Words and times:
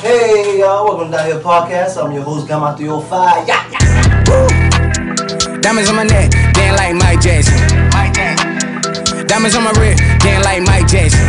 Hey 0.00 0.60
y'all, 0.60 0.86
welcome 0.86 1.10
to 1.10 1.16
Down 1.18 1.26
Here 1.26 1.38
Podcast. 1.40 2.02
I'm 2.02 2.10
your 2.12 2.22
host, 2.22 2.48
Gamma 2.48 2.74
305. 2.74 3.46
Yeah, 3.46 3.68
yeah. 3.68 5.60
Diamonds 5.60 5.90
on 5.90 5.96
my 5.96 6.04
neck, 6.04 6.30
dancing 6.56 6.72
like 6.80 6.94
Mike 6.96 7.20
Jackson. 7.20 7.52
Mike 7.92 8.14
Jackson. 8.14 9.26
Diamonds 9.26 9.54
on 9.56 9.64
my 9.64 9.72
wrist, 9.76 10.00
dancing 10.24 10.40
like 10.40 10.62
Mike 10.64 10.88
Jackson. 10.88 11.20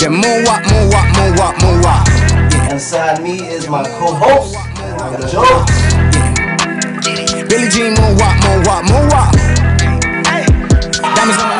Just 0.00 0.08
moonwalk, 0.08 0.64
moonwalk, 0.72 1.04
moonwalk, 1.20 1.54
moonwalk. 1.60 2.08
Yeah. 2.08 2.72
Inside 2.72 3.22
me 3.22 3.44
is 3.44 3.68
my 3.68 3.84
co-host, 3.84 4.56
Joe. 5.28 5.44
Billie 7.44 7.68
Jean 7.68 7.92
moonwalk, 7.92 8.40
moonwalk, 8.40 8.88
moonwalk. 8.88 9.36
Diamonds 10.96 11.36
on 11.36 11.48
my 11.52 11.57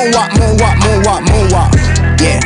Moonwalk, 0.00 0.30
moonwalk, 0.40 0.76
moonwalk, 0.80 1.22
moonwalk. 1.28 2.20
Yeah. 2.22 2.40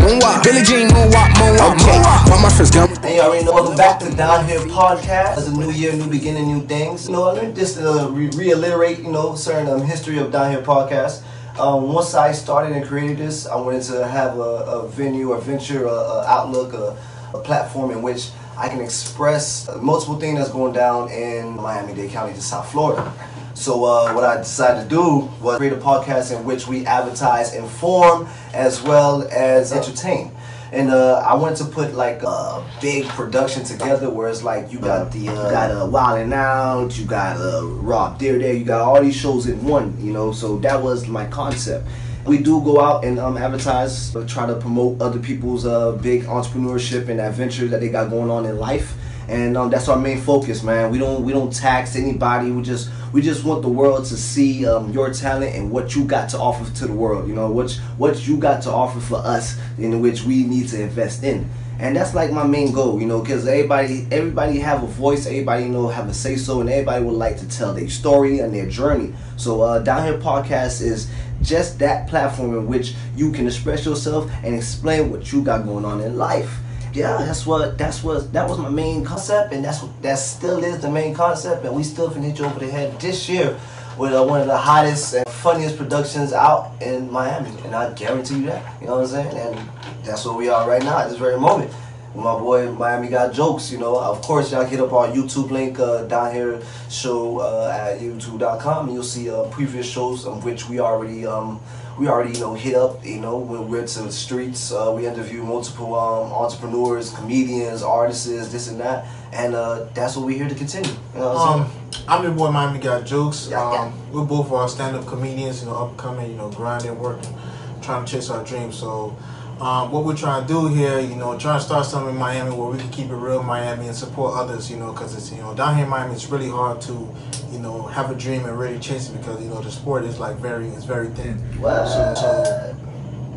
Moonwalk. 0.00 0.42
Billie 0.42 0.62
Jean 0.64 0.88
moonwalk, 0.88 1.28
moonwalk, 1.36 1.76
moonwalk. 1.76 2.30
All 2.30 2.40
my 2.40 2.48
friends 2.48 2.70
got 2.70 3.04
And 3.04 3.14
you 3.14 3.20
already 3.20 3.44
know, 3.44 3.52
welcome 3.52 3.76
back 3.76 4.00
to 4.00 4.10
Down 4.16 4.46
Here 4.46 4.60
Podcast. 4.60 5.36
It's 5.36 5.48
a 5.48 5.52
new 5.52 5.70
year, 5.70 5.92
new 5.92 6.08
beginning, 6.08 6.46
new 6.46 6.62
things. 6.66 7.06
You 7.06 7.12
know, 7.12 7.24
let 7.24 7.46
me 7.46 7.52
just 7.52 7.78
uh, 7.78 8.08
re- 8.10 8.30
reiterate, 8.34 9.00
you 9.00 9.12
know, 9.12 9.34
certain 9.34 9.68
um, 9.68 9.82
history 9.82 10.16
of 10.16 10.32
Down 10.32 10.50
Here 10.50 10.62
Podcast. 10.62 11.24
Um, 11.60 11.92
once 11.92 12.14
I 12.14 12.32
started 12.32 12.74
and 12.74 12.86
created 12.86 13.18
this, 13.18 13.46
I 13.46 13.56
wanted 13.56 13.82
to 13.92 14.08
have 14.08 14.38
a, 14.38 14.40
a 14.40 14.88
venue, 14.88 15.32
a 15.32 15.40
venture, 15.42 15.84
a, 15.84 15.90
a 15.92 16.24
outlook, 16.26 16.72
a, 16.72 16.96
a 17.36 17.42
platform 17.42 17.90
in 17.90 18.00
which 18.00 18.30
I 18.56 18.70
can 18.70 18.80
express 18.80 19.68
multiple 19.82 20.18
things 20.18 20.38
that's 20.38 20.50
going 20.50 20.72
down 20.72 21.10
in 21.10 21.54
Miami-Dade 21.56 22.10
County 22.12 22.32
to 22.32 22.40
South 22.40 22.72
Florida. 22.72 23.12
So 23.58 23.84
uh, 23.84 24.14
what 24.14 24.22
I 24.22 24.36
decided 24.36 24.84
to 24.84 24.88
do 24.88 25.28
was 25.42 25.58
create 25.58 25.72
a 25.72 25.78
podcast 25.78 26.34
in 26.34 26.44
which 26.44 26.68
we 26.68 26.86
advertise, 26.86 27.56
inform, 27.56 28.28
as 28.54 28.80
well 28.80 29.26
as 29.32 29.72
entertain. 29.72 30.30
And 30.70 30.90
uh, 30.90 31.24
I 31.26 31.34
wanted 31.34 31.56
to 31.58 31.64
put 31.64 31.94
like 31.94 32.22
a 32.22 32.64
big 32.80 33.06
production 33.08 33.64
together 33.64 34.10
where 34.10 34.28
it's 34.28 34.44
like 34.44 34.70
you 34.72 34.78
got 34.78 35.10
the 35.10 35.30
uh, 35.30 35.50
got 35.50 35.72
uh, 35.72 35.86
Wild 35.86 36.20
'N 36.20 36.32
Out, 36.32 36.96
you 36.96 37.04
got 37.04 37.40
uh, 37.40 37.66
Rob 37.66 38.20
There 38.20 38.38
there, 38.38 38.54
you 38.54 38.64
got 38.64 38.82
all 38.82 39.02
these 39.02 39.16
shows 39.16 39.48
in 39.48 39.64
one, 39.64 39.96
you 39.98 40.12
know. 40.12 40.30
So 40.30 40.58
that 40.58 40.80
was 40.80 41.08
my 41.08 41.26
concept. 41.26 41.88
We 42.26 42.38
do 42.38 42.62
go 42.62 42.80
out 42.80 43.04
and 43.04 43.18
um, 43.18 43.36
advertise, 43.36 44.14
try 44.28 44.46
to 44.46 44.54
promote 44.54 45.00
other 45.00 45.18
people's 45.18 45.66
uh, 45.66 45.92
big 45.92 46.24
entrepreneurship 46.24 47.08
and 47.08 47.20
adventure 47.20 47.66
that 47.66 47.80
they 47.80 47.88
got 47.88 48.08
going 48.08 48.30
on 48.30 48.46
in 48.46 48.56
life 48.56 48.94
and 49.28 49.58
um, 49.58 49.68
that's 49.70 49.88
our 49.88 49.98
main 49.98 50.20
focus, 50.20 50.62
man. 50.62 50.90
We 50.90 50.98
don't 50.98 51.22
we 51.22 51.32
don't 51.32 51.52
tax 51.52 51.96
anybody. 51.96 52.50
We 52.50 52.62
just 52.62 52.90
we 53.12 53.20
just 53.20 53.44
want 53.44 53.62
the 53.62 53.68
world 53.68 54.06
to 54.06 54.16
see 54.16 54.66
um, 54.66 54.90
your 54.92 55.12
talent 55.12 55.54
and 55.54 55.70
what 55.70 55.94
you 55.94 56.04
got 56.04 56.30
to 56.30 56.38
offer 56.38 56.70
to 56.76 56.86
the 56.86 56.92
world. 56.92 57.28
You 57.28 57.34
know 57.34 57.50
what 57.50 57.72
what 57.98 58.26
you 58.26 58.38
got 58.38 58.62
to 58.62 58.70
offer 58.70 59.00
for 59.00 59.16
us, 59.16 59.58
in 59.76 60.00
which 60.00 60.24
we 60.24 60.44
need 60.44 60.68
to 60.68 60.82
invest 60.82 61.24
in. 61.24 61.48
And 61.80 61.94
that's 61.94 62.12
like 62.12 62.32
my 62.32 62.44
main 62.44 62.72
goal, 62.72 62.98
you 62.98 63.06
know, 63.06 63.20
because 63.20 63.46
everybody 63.46 64.06
everybody 64.10 64.58
have 64.60 64.82
a 64.82 64.86
voice, 64.86 65.26
everybody 65.26 65.64
you 65.64 65.68
know 65.68 65.88
have 65.88 66.08
a 66.08 66.14
say 66.14 66.36
so, 66.36 66.60
and 66.62 66.70
everybody 66.70 67.04
would 67.04 67.14
like 67.14 67.38
to 67.38 67.48
tell 67.48 67.74
their 67.74 67.88
story 67.90 68.40
and 68.40 68.54
their 68.54 68.66
journey. 68.66 69.14
So 69.36 69.60
uh, 69.60 69.78
Down 69.80 70.04
Here 70.04 70.18
Podcast 70.18 70.80
is 70.80 71.10
just 71.42 71.78
that 71.80 72.08
platform 72.08 72.56
in 72.56 72.66
which 72.66 72.94
you 73.14 73.30
can 73.30 73.46
express 73.46 73.84
yourself 73.84 74.30
and 74.42 74.54
explain 74.54 75.10
what 75.10 75.32
you 75.32 75.42
got 75.42 75.66
going 75.66 75.84
on 75.84 76.00
in 76.00 76.16
life 76.16 76.58
yeah, 76.92 77.18
that's 77.18 77.46
what 77.46 77.76
that's 77.76 78.02
what 78.02 78.32
that 78.32 78.48
was 78.48 78.58
my 78.58 78.68
main 78.68 79.04
concept, 79.04 79.52
and 79.52 79.64
that's 79.64 79.82
what 79.82 80.02
that 80.02 80.18
still 80.18 80.62
is 80.64 80.80
the 80.80 80.90
main 80.90 81.14
concept, 81.14 81.64
and 81.64 81.74
we 81.74 81.82
still 81.82 82.10
finna 82.10 82.24
hit 82.24 82.38
you 82.38 82.44
over 82.46 82.58
the 82.58 82.70
head 82.70 82.98
this 83.00 83.28
year 83.28 83.58
with 83.98 84.12
uh, 84.12 84.24
one 84.24 84.40
of 84.40 84.46
the 84.46 84.56
hottest 84.56 85.14
and 85.14 85.28
funniest 85.28 85.76
productions 85.76 86.32
out 86.32 86.72
in 86.80 87.10
Miami, 87.10 87.50
and 87.64 87.74
I 87.74 87.92
guarantee 87.94 88.36
you 88.36 88.46
that. 88.46 88.80
You 88.80 88.86
know 88.86 88.94
what 88.94 89.02
I'm 89.02 89.06
saying? 89.08 89.36
And 89.36 89.68
that's 90.04 90.24
where 90.24 90.34
we 90.34 90.48
are 90.48 90.68
right 90.68 90.82
now 90.82 90.98
at 90.98 91.10
this 91.10 91.18
very 91.18 91.38
moment. 91.38 91.72
With 92.14 92.24
my 92.24 92.38
boy 92.38 92.72
Miami 92.72 93.08
got 93.08 93.34
jokes, 93.34 93.70
you 93.70 93.78
know. 93.78 94.00
Of 94.00 94.22
course, 94.22 94.50
y'all 94.52 94.64
hit 94.64 94.80
up 94.80 94.92
our 94.92 95.08
YouTube 95.08 95.50
link 95.50 95.78
uh, 95.78 96.04
down 96.04 96.32
here 96.32 96.62
show 96.88 97.40
uh, 97.40 97.70
at 97.70 98.00
youtube.com, 98.00 98.86
and 98.86 98.94
you'll 98.94 99.02
see 99.02 99.28
uh, 99.30 99.42
previous 99.50 99.86
shows 99.86 100.24
of 100.24 100.44
which 100.44 100.68
we 100.68 100.80
already 100.80 101.26
um, 101.26 101.60
we 101.98 102.08
already 102.08 102.32
you 102.34 102.40
know 102.40 102.54
hit 102.54 102.74
up. 102.74 103.04
You 103.04 103.20
know, 103.20 103.38
when 103.38 103.68
we're 103.68 103.86
to 103.86 104.02
the 104.02 104.12
streets, 104.12 104.72
uh, 104.72 104.92
we 104.96 105.06
interview 105.06 105.42
multiple 105.42 105.94
um, 105.94 106.32
entrepreneurs, 106.32 107.12
comedians, 107.12 107.82
artists, 107.82 108.26
this 108.26 108.68
and 108.68 108.80
that, 108.80 109.06
and 109.32 109.54
uh, 109.54 109.84
that's 109.94 110.16
what 110.16 110.26
we're 110.26 110.38
here 110.38 110.48
to 110.48 110.54
continue. 110.54 110.90
You 111.14 111.20
know 111.20 111.36
Um, 111.36 111.70
I'm 112.06 112.22
your 112.22 112.32
boy 112.32 112.50
Miami 112.50 112.78
Got 112.78 113.04
Jokes. 113.04 113.48
Yeah, 113.50 113.72
yeah. 113.72 113.80
Um, 113.82 114.12
we're 114.12 114.24
both 114.24 114.50
are 114.52 114.68
stand-up 114.68 115.06
comedians, 115.06 115.62
you 115.62 115.68
know, 115.68 115.76
upcoming, 115.76 116.30
you 116.30 116.36
know, 116.36 116.50
grinding, 116.50 116.98
working, 116.98 117.34
trying 117.82 118.04
to 118.04 118.12
chase 118.12 118.30
our 118.30 118.44
dreams. 118.44 118.76
So, 118.78 119.16
um, 119.60 119.90
what 119.90 120.04
we're 120.04 120.16
trying 120.16 120.46
to 120.46 120.48
do 120.48 120.68
here, 120.68 121.00
you 121.00 121.16
know, 121.16 121.36
trying 121.36 121.58
to 121.58 121.64
start 121.64 121.84
something 121.84 122.14
in 122.14 122.16
Miami 122.16 122.54
where 122.54 122.68
we 122.68 122.78
can 122.78 122.90
keep 122.90 123.10
it 123.10 123.14
real 123.14 123.40
in 123.40 123.46
Miami 123.46 123.88
and 123.88 123.96
support 123.96 124.34
others, 124.36 124.70
you 124.70 124.76
know, 124.76 124.92
because 124.92 125.16
it's, 125.16 125.32
you 125.32 125.38
know, 125.38 125.52
down 125.52 125.74
here 125.74 125.84
in 125.84 125.90
Miami, 125.90 126.14
it's 126.14 126.26
really 126.30 126.48
hard 126.48 126.80
to, 126.82 127.12
you 127.50 127.58
know, 127.58 127.82
have 127.82 128.10
a 128.12 128.14
dream 128.14 128.44
and 128.44 128.56
really 128.56 128.78
chase 128.78 129.10
it 129.10 129.18
because, 129.18 129.42
you 129.42 129.48
know, 129.48 129.60
the 129.60 129.70
sport 129.70 130.04
is 130.04 130.20
like 130.20 130.36
very, 130.36 130.68
it's 130.68 130.84
very 130.84 131.08
thin. 131.08 131.42
So, 131.86 132.14
so 132.14 132.76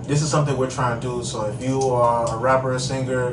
this 0.04 0.22
is 0.22 0.30
something 0.30 0.56
we're 0.58 0.70
trying 0.70 1.00
to 1.00 1.08
do. 1.08 1.24
So 1.24 1.46
if 1.48 1.64
you 1.64 1.82
are 1.90 2.32
a 2.32 2.38
rapper, 2.38 2.74
a 2.74 2.80
singer, 2.80 3.30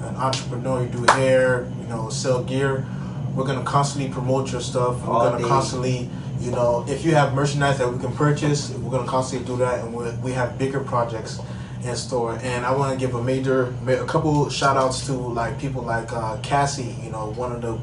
an 0.00 0.16
entrepreneur, 0.16 0.82
you 0.82 0.88
do 0.88 1.04
hair, 1.12 1.70
you 1.78 1.88
know, 1.88 2.08
sell 2.08 2.42
gear, 2.42 2.86
we're 3.34 3.44
gonna 3.44 3.64
constantly 3.64 4.10
promote 4.10 4.50
your 4.50 4.62
stuff. 4.62 4.98
We're 5.06 5.30
gonna 5.30 5.46
constantly, 5.46 6.08
you 6.40 6.50
know, 6.52 6.86
if 6.88 7.04
you 7.04 7.14
have 7.14 7.34
merchandise 7.34 7.76
that 7.78 7.92
we 7.92 7.98
can 7.98 8.12
purchase, 8.14 8.70
we're 8.70 8.90
gonna 8.90 9.06
constantly 9.06 9.46
do 9.46 9.58
that, 9.58 9.84
and 9.84 9.94
we 9.94 10.10
we 10.22 10.32
have 10.32 10.58
bigger 10.58 10.80
projects 10.80 11.38
in 11.84 11.96
store. 11.96 12.38
And 12.42 12.64
I 12.64 12.74
want 12.74 12.92
to 12.92 12.98
give 12.98 13.14
a 13.14 13.22
major, 13.22 13.74
a 13.86 14.04
couple 14.06 14.48
shout 14.50 14.76
outs 14.76 15.06
to 15.06 15.12
like 15.12 15.58
people 15.58 15.82
like 15.82 16.12
uh, 16.12 16.38
Cassie, 16.42 16.96
you 17.02 17.10
know, 17.10 17.32
one 17.32 17.52
of 17.52 17.62
the 17.62 17.78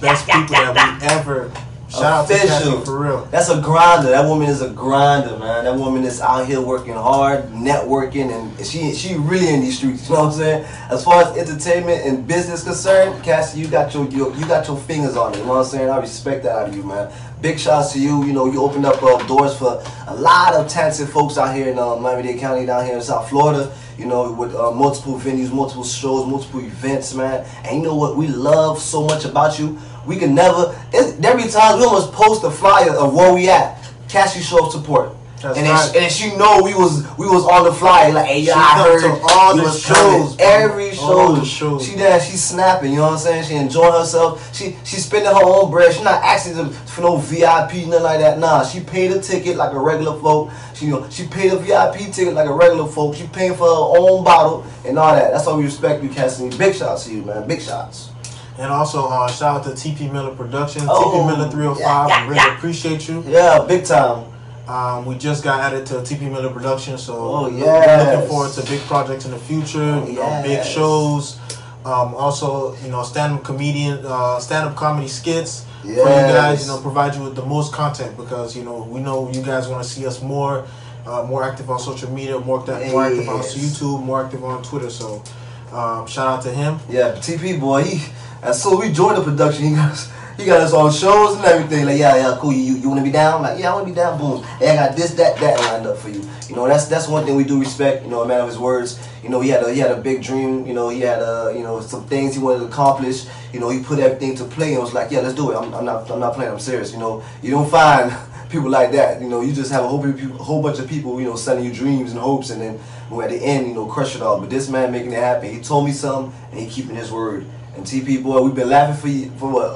best 0.00 0.26
people 0.30 0.48
that 0.48 1.00
we 1.00 1.06
ever. 1.06 1.52
Shout 1.92 2.04
out 2.04 2.28
to 2.28 2.34
Official. 2.34 2.80
For 2.86 2.98
real. 2.98 3.24
That's 3.26 3.50
a 3.50 3.60
grinder. 3.60 4.08
That 4.08 4.26
woman 4.26 4.48
is 4.48 4.62
a 4.62 4.70
grinder, 4.70 5.36
man. 5.36 5.64
That 5.64 5.76
woman 5.76 6.04
is 6.04 6.22
out 6.22 6.46
here 6.46 6.58
working 6.60 6.94
hard, 6.94 7.44
networking, 7.50 8.32
and 8.32 8.66
she 8.66 8.94
she 8.94 9.14
really 9.16 9.52
in 9.52 9.60
these 9.60 9.76
streets. 9.76 10.08
You 10.12 10.18
know 10.18 10.24
what 10.24 10.32
I'm 10.34 10.38
saying? 10.38 10.64
As 10.90 11.04
far 11.04 11.22
as 11.22 11.36
entertainment 11.36 12.04
and 12.06 12.26
business 12.26 12.64
concerned, 12.64 13.22
Cassie, 13.22 13.60
you 13.60 13.68
got 13.68 13.92
your, 13.92 14.06
your 14.08 14.34
you 14.34 14.46
got 14.46 14.66
your 14.66 14.76
fingers 14.76 15.16
on 15.16 15.32
it. 15.32 15.38
You 15.38 15.44
know 15.44 15.50
what 15.50 15.58
I'm 15.58 15.64
saying? 15.64 15.90
I 15.90 15.98
respect 15.98 16.44
that 16.44 16.52
out 16.52 16.68
of 16.68 16.76
you, 16.76 16.82
man. 16.82 17.12
Big 17.42 17.58
shouts 17.58 17.92
to 17.92 18.00
you. 18.00 18.24
You 18.24 18.32
know, 18.32 18.46
you 18.46 18.62
opened 18.62 18.86
up 18.86 19.02
uh, 19.02 19.26
doors 19.26 19.56
for 19.56 19.82
a 20.06 20.14
lot 20.14 20.54
of 20.54 20.68
talented 20.68 21.08
folks 21.08 21.36
out 21.36 21.54
here 21.54 21.68
in 21.68 21.78
uh, 21.78 21.96
Miami-Dade 21.96 22.38
County, 22.40 22.64
down 22.66 22.86
here 22.86 22.96
in 22.96 23.02
South 23.02 23.28
Florida. 23.28 23.72
You 23.98 24.06
know, 24.06 24.32
with 24.32 24.54
uh, 24.54 24.70
multiple 24.70 25.18
venues, 25.18 25.52
multiple 25.52 25.84
shows, 25.84 26.26
multiple 26.26 26.60
events, 26.60 27.14
man. 27.14 27.46
And 27.64 27.76
you 27.76 27.82
know 27.82 27.94
what 27.94 28.16
we 28.16 28.28
love 28.28 28.80
so 28.80 29.04
much 29.04 29.24
about 29.24 29.58
you? 29.58 29.78
We 30.06 30.16
can 30.16 30.34
never. 30.34 30.74
There 30.92 31.36
be 31.36 31.48
times 31.48 31.78
we 31.78 31.84
almost 31.84 32.12
post 32.12 32.44
a 32.44 32.50
flyer 32.50 32.94
of 32.94 33.14
where 33.14 33.32
we 33.32 33.48
at. 33.48 33.78
Cassie 34.08 34.40
show 34.40 34.66
of 34.66 34.72
support. 34.72 35.14
That's 35.42 35.58
and, 35.58 35.66
then 35.66 35.74
right. 35.74 35.92
she, 35.92 35.98
and 35.98 36.12
she 36.12 36.36
know 36.36 36.62
we 36.62 36.72
was 36.72 37.02
we 37.18 37.26
was 37.26 37.44
on 37.44 37.64
the 37.64 37.72
flyer 37.72 38.12
like, 38.12 38.26
hey, 38.26 38.40
yeah, 38.40 38.52
She 38.52 38.60
I 38.60 38.82
heard 38.84 39.00
to 39.00 39.26
all 39.28 39.56
the 39.56 39.70
shows, 39.72 40.36
every 40.38 40.92
show. 40.92 41.02
All 41.02 41.32
the 41.32 41.44
shows. 41.44 41.84
She 41.84 41.96
there, 41.96 42.20
she's 42.20 42.42
snapping. 42.42 42.92
You 42.92 42.98
know 42.98 43.02
what 43.04 43.12
I'm 43.14 43.18
saying? 43.18 43.44
She 43.44 43.54
enjoying 43.56 43.92
herself. 43.92 44.54
She 44.54 44.76
she 44.84 44.96
spending 44.96 45.32
her 45.32 45.42
own 45.42 45.70
bread. 45.70 45.92
She 45.92 46.02
not 46.04 46.22
asking 46.22 46.70
for 46.70 47.00
no 47.00 47.16
VIP 47.16 47.86
nothing 47.88 48.02
like 48.02 48.20
that. 48.20 48.38
Nah, 48.38 48.64
she 48.64 48.80
paid 48.80 49.10
a 49.10 49.20
ticket 49.20 49.56
like 49.56 49.72
a 49.72 49.80
regular 49.80 50.18
folk. 50.20 50.52
She 50.74 50.86
you 50.86 50.92
know 50.92 51.10
she 51.10 51.26
paid 51.26 51.52
a 51.52 51.56
VIP 51.56 52.12
ticket 52.12 52.34
like 52.34 52.48
a 52.48 52.54
regular 52.54 52.86
folk. 52.86 53.16
She 53.16 53.26
paying 53.26 53.54
for 53.54 53.66
her 53.66 53.98
own 53.98 54.22
bottle 54.22 54.64
and 54.86 54.96
all 54.96 55.14
that. 55.14 55.32
That's 55.32 55.46
why 55.46 55.54
we 55.54 55.64
respect 55.64 56.04
you, 56.04 56.10
Cassie. 56.10 56.56
Big 56.56 56.76
shots 56.76 57.06
to 57.06 57.14
you, 57.14 57.22
man. 57.22 57.48
Big 57.48 57.60
shots. 57.60 58.11
And 58.58 58.70
also, 58.70 59.06
uh, 59.08 59.28
shout 59.28 59.56
out 59.56 59.64
to 59.64 59.70
TP 59.70 60.10
Miller 60.12 60.34
Productions, 60.34 60.86
Oh, 60.88 61.12
TP 61.12 61.26
Miller 61.36 61.50
305. 61.50 61.80
yeah, 61.80 62.06
yeah, 62.08 62.14
I 62.14 62.22
really 62.24 62.36
yeah. 62.36 62.56
appreciate 62.56 63.08
you. 63.08 63.24
Yeah, 63.26 63.64
big 63.66 63.84
time. 63.84 64.26
Um, 64.68 65.06
we 65.06 65.16
just 65.16 65.42
got 65.42 65.60
added 65.60 65.86
to 65.86 65.94
TP 66.02 66.30
Miller 66.30 66.50
Productions, 66.50 67.02
so 67.02 67.14
Oh, 67.16 67.42
we're 67.50 67.58
yes. 67.58 68.12
looking 68.12 68.28
forward 68.28 68.52
to 68.52 68.62
big 68.70 68.80
projects 68.82 69.24
in 69.24 69.30
the 69.32 69.38
future. 69.38 69.82
Oh, 69.82 70.06
you 70.06 70.14
know, 70.14 70.40
big 70.44 70.64
shows. 70.64 71.38
Um, 71.84 72.14
also, 72.14 72.76
you 72.84 72.88
know, 72.90 73.02
stand-up 73.02 73.42
comedian, 73.42 74.04
uh, 74.06 74.38
stand-up 74.38 74.76
comedy 74.76 75.08
skits 75.08 75.64
for 75.82 75.88
you 75.88 75.96
guys. 76.04 76.62
You 76.66 76.72
know, 76.72 76.80
provide 76.80 77.14
you 77.16 77.22
with 77.24 77.34
the 77.34 77.44
most 77.44 77.72
content 77.72 78.16
because 78.16 78.54
you 78.56 78.62
know 78.62 78.84
we 78.84 79.00
know 79.00 79.28
you 79.32 79.42
guys 79.42 79.66
want 79.66 79.82
to 79.82 79.88
see 79.88 80.06
us 80.06 80.22
more, 80.22 80.64
uh, 81.06 81.24
more 81.24 81.42
active 81.42 81.68
on 81.70 81.80
social 81.80 82.08
media, 82.12 82.38
more 82.38 82.60
active, 82.60 82.92
more 82.92 83.04
active 83.06 83.28
on 83.28 83.40
YouTube, 83.40 84.00
more 84.04 84.22
active 84.24 84.44
on 84.44 84.62
Twitter. 84.62 84.90
So, 84.90 85.24
um, 85.72 86.06
shout 86.06 86.28
out 86.28 86.42
to 86.42 86.50
him. 86.52 86.78
Yeah, 86.88 87.12
TP 87.16 87.58
boy, 87.58 87.82
he 87.82 87.98
as 88.42 88.60
soon 88.60 88.74
as 88.74 88.88
we 88.88 88.92
joined 88.92 89.16
the 89.16 89.22
production, 89.22 89.66
he 89.66 89.74
got 89.74 89.92
us, 89.92 90.10
he 90.36 90.44
got 90.44 90.60
us 90.60 90.72
on 90.72 90.90
shows 90.92 91.36
and 91.36 91.44
everything. 91.44 91.86
Like, 91.86 91.98
yeah, 91.98 92.16
yeah, 92.16 92.36
cool. 92.40 92.52
You 92.52 92.74
you 92.74 92.88
wanna 92.88 93.02
be 93.02 93.12
down? 93.12 93.42
Like, 93.42 93.60
yeah, 93.60 93.70
I 93.70 93.74
wanna 93.74 93.86
be 93.86 93.94
down. 93.94 94.18
Boom. 94.18 94.42
Hey, 94.58 94.70
I 94.70 94.88
got 94.88 94.96
this, 94.96 95.14
that, 95.14 95.36
that 95.38 95.60
lined 95.60 95.86
up 95.86 95.96
for 95.96 96.08
you. 96.08 96.22
You 96.48 96.56
know, 96.56 96.66
that's 96.66 96.86
that's 96.86 97.06
one 97.06 97.24
thing 97.24 97.36
we 97.36 97.44
do 97.44 97.60
respect. 97.60 98.02
You 98.02 98.10
know, 98.10 98.22
a 98.22 98.26
man 98.26 98.40
of 98.40 98.48
his 98.48 98.58
words. 98.58 98.98
You 99.22 99.28
know, 99.28 99.40
he 99.40 99.50
had 99.50 99.62
a 99.62 99.72
he 99.72 99.78
had 99.78 99.92
a 99.92 100.00
big 100.00 100.22
dream. 100.22 100.66
You 100.66 100.74
know, 100.74 100.88
he 100.88 101.00
had 101.00 101.20
a 101.20 101.52
you 101.56 101.62
know 101.62 101.80
some 101.80 102.04
things 102.06 102.34
he 102.34 102.40
wanted 102.40 102.60
to 102.60 102.64
accomplish. 102.66 103.26
You 103.52 103.60
know, 103.60 103.70
he 103.70 103.82
put 103.82 104.00
everything 104.00 104.34
to 104.36 104.44
play 104.44 104.74
and 104.74 104.82
was 104.82 104.92
like, 104.92 105.10
yeah, 105.12 105.20
let's 105.20 105.34
do 105.34 105.52
it. 105.52 105.56
I'm, 105.56 105.72
I'm 105.72 105.84
not 105.84 106.10
I'm 106.10 106.18
not 106.18 106.34
playing. 106.34 106.50
I'm 106.50 106.58
serious. 106.58 106.92
You 106.92 106.98
know, 106.98 107.22
you 107.42 107.52
don't 107.52 107.70
find 107.70 108.12
people 108.50 108.70
like 108.70 108.90
that. 108.92 109.22
You 109.22 109.28
know, 109.28 109.40
you 109.40 109.52
just 109.52 109.70
have 109.70 109.84
a 109.84 109.88
whole, 109.88 110.02
people, 110.02 110.34
a 110.40 110.42
whole 110.42 110.60
bunch 110.60 110.80
of 110.80 110.88
people, 110.88 111.20
you 111.20 111.26
know, 111.26 111.36
selling 111.36 111.64
you 111.64 111.72
dreams 111.72 112.10
and 112.10 112.20
hopes, 112.20 112.50
and 112.50 112.60
then 112.60 112.80
at 113.22 113.30
the 113.30 113.36
end, 113.36 113.68
you 113.68 113.74
know, 113.74 113.86
crush 113.86 114.16
it 114.16 114.22
all. 114.22 114.40
But 114.40 114.50
this 114.50 114.68
man 114.68 114.90
making 114.90 115.12
it 115.12 115.18
happen. 115.18 115.54
He 115.54 115.60
told 115.60 115.84
me 115.84 115.92
something, 115.92 116.34
and 116.50 116.60
he 116.60 116.68
keeping 116.68 116.96
his 116.96 117.12
word. 117.12 117.46
And 117.74 117.86
TP 117.86 118.22
boy, 118.22 118.42
we've 118.42 118.54
been 118.54 118.68
laughing 118.68 119.00
for 119.00 119.08
you 119.08 119.30
for 119.38 119.50
what? 119.50 119.70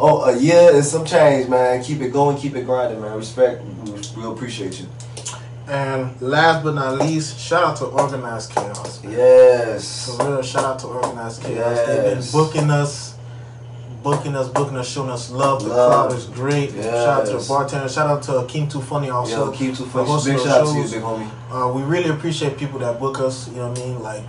Oh, 0.00 0.24
a 0.24 0.36
year 0.38 0.74
and 0.74 0.84
some 0.84 1.04
change, 1.04 1.48
man. 1.48 1.82
Keep 1.82 2.02
it 2.02 2.12
going, 2.12 2.36
keep 2.36 2.54
it 2.54 2.66
grinding, 2.66 3.00
man. 3.00 3.16
Respect, 3.16 3.62
we, 3.64 4.22
we 4.22 4.30
appreciate 4.30 4.78
you. 4.80 4.86
And 5.66 6.18
last 6.22 6.64
but 6.64 6.74
not 6.74 6.98
least, 6.98 7.38
shout 7.38 7.62
out 7.62 7.76
to 7.78 7.86
Organized 7.86 8.52
Chaos. 8.52 9.04
Yes. 9.04 10.16
For 10.16 10.26
real, 10.26 10.42
shout 10.42 10.64
out 10.64 10.78
to 10.80 10.86
Organized 10.86 11.42
Chaos. 11.42 11.56
Yes. 11.56 11.86
They've 11.86 12.04
been 12.04 12.32
booking 12.32 12.70
us, 12.70 13.16
booking 14.02 14.34
us, 14.34 14.48
booking 14.48 14.76
us, 14.76 14.90
showing 14.90 15.10
us 15.10 15.30
love. 15.30 15.62
The 15.62 15.68
Love. 15.68 16.08
crowd 16.08 16.18
is 16.18 16.26
great. 16.26 16.70
Shout 16.70 17.20
out 17.20 17.26
to 17.26 17.32
the 17.38 17.46
bartender. 17.46 17.88
Shout 17.88 18.08
out 18.08 18.22
to 18.24 18.32
Akeem 18.32 18.70
Too 18.70 18.80
Funny 18.80 19.10
also. 19.10 19.46
Yo, 19.46 19.52
keep 19.52 19.74
too 19.74 19.84
funny. 19.84 20.06
Big 20.06 20.36
those 20.36 20.44
shout 20.44 20.66
out 20.66 20.72
to 20.72 20.78
you, 20.78 20.84
big 20.84 21.02
homie. 21.02 21.30
Uh, 21.50 21.72
we 21.72 21.82
really 21.82 22.10
appreciate 22.10 22.56
people 22.56 22.78
that 22.78 22.98
book 22.98 23.20
us. 23.20 23.48
You 23.48 23.56
know 23.56 23.68
what 23.68 23.78
I 23.78 23.82
mean? 23.82 24.02
Like 24.02 24.22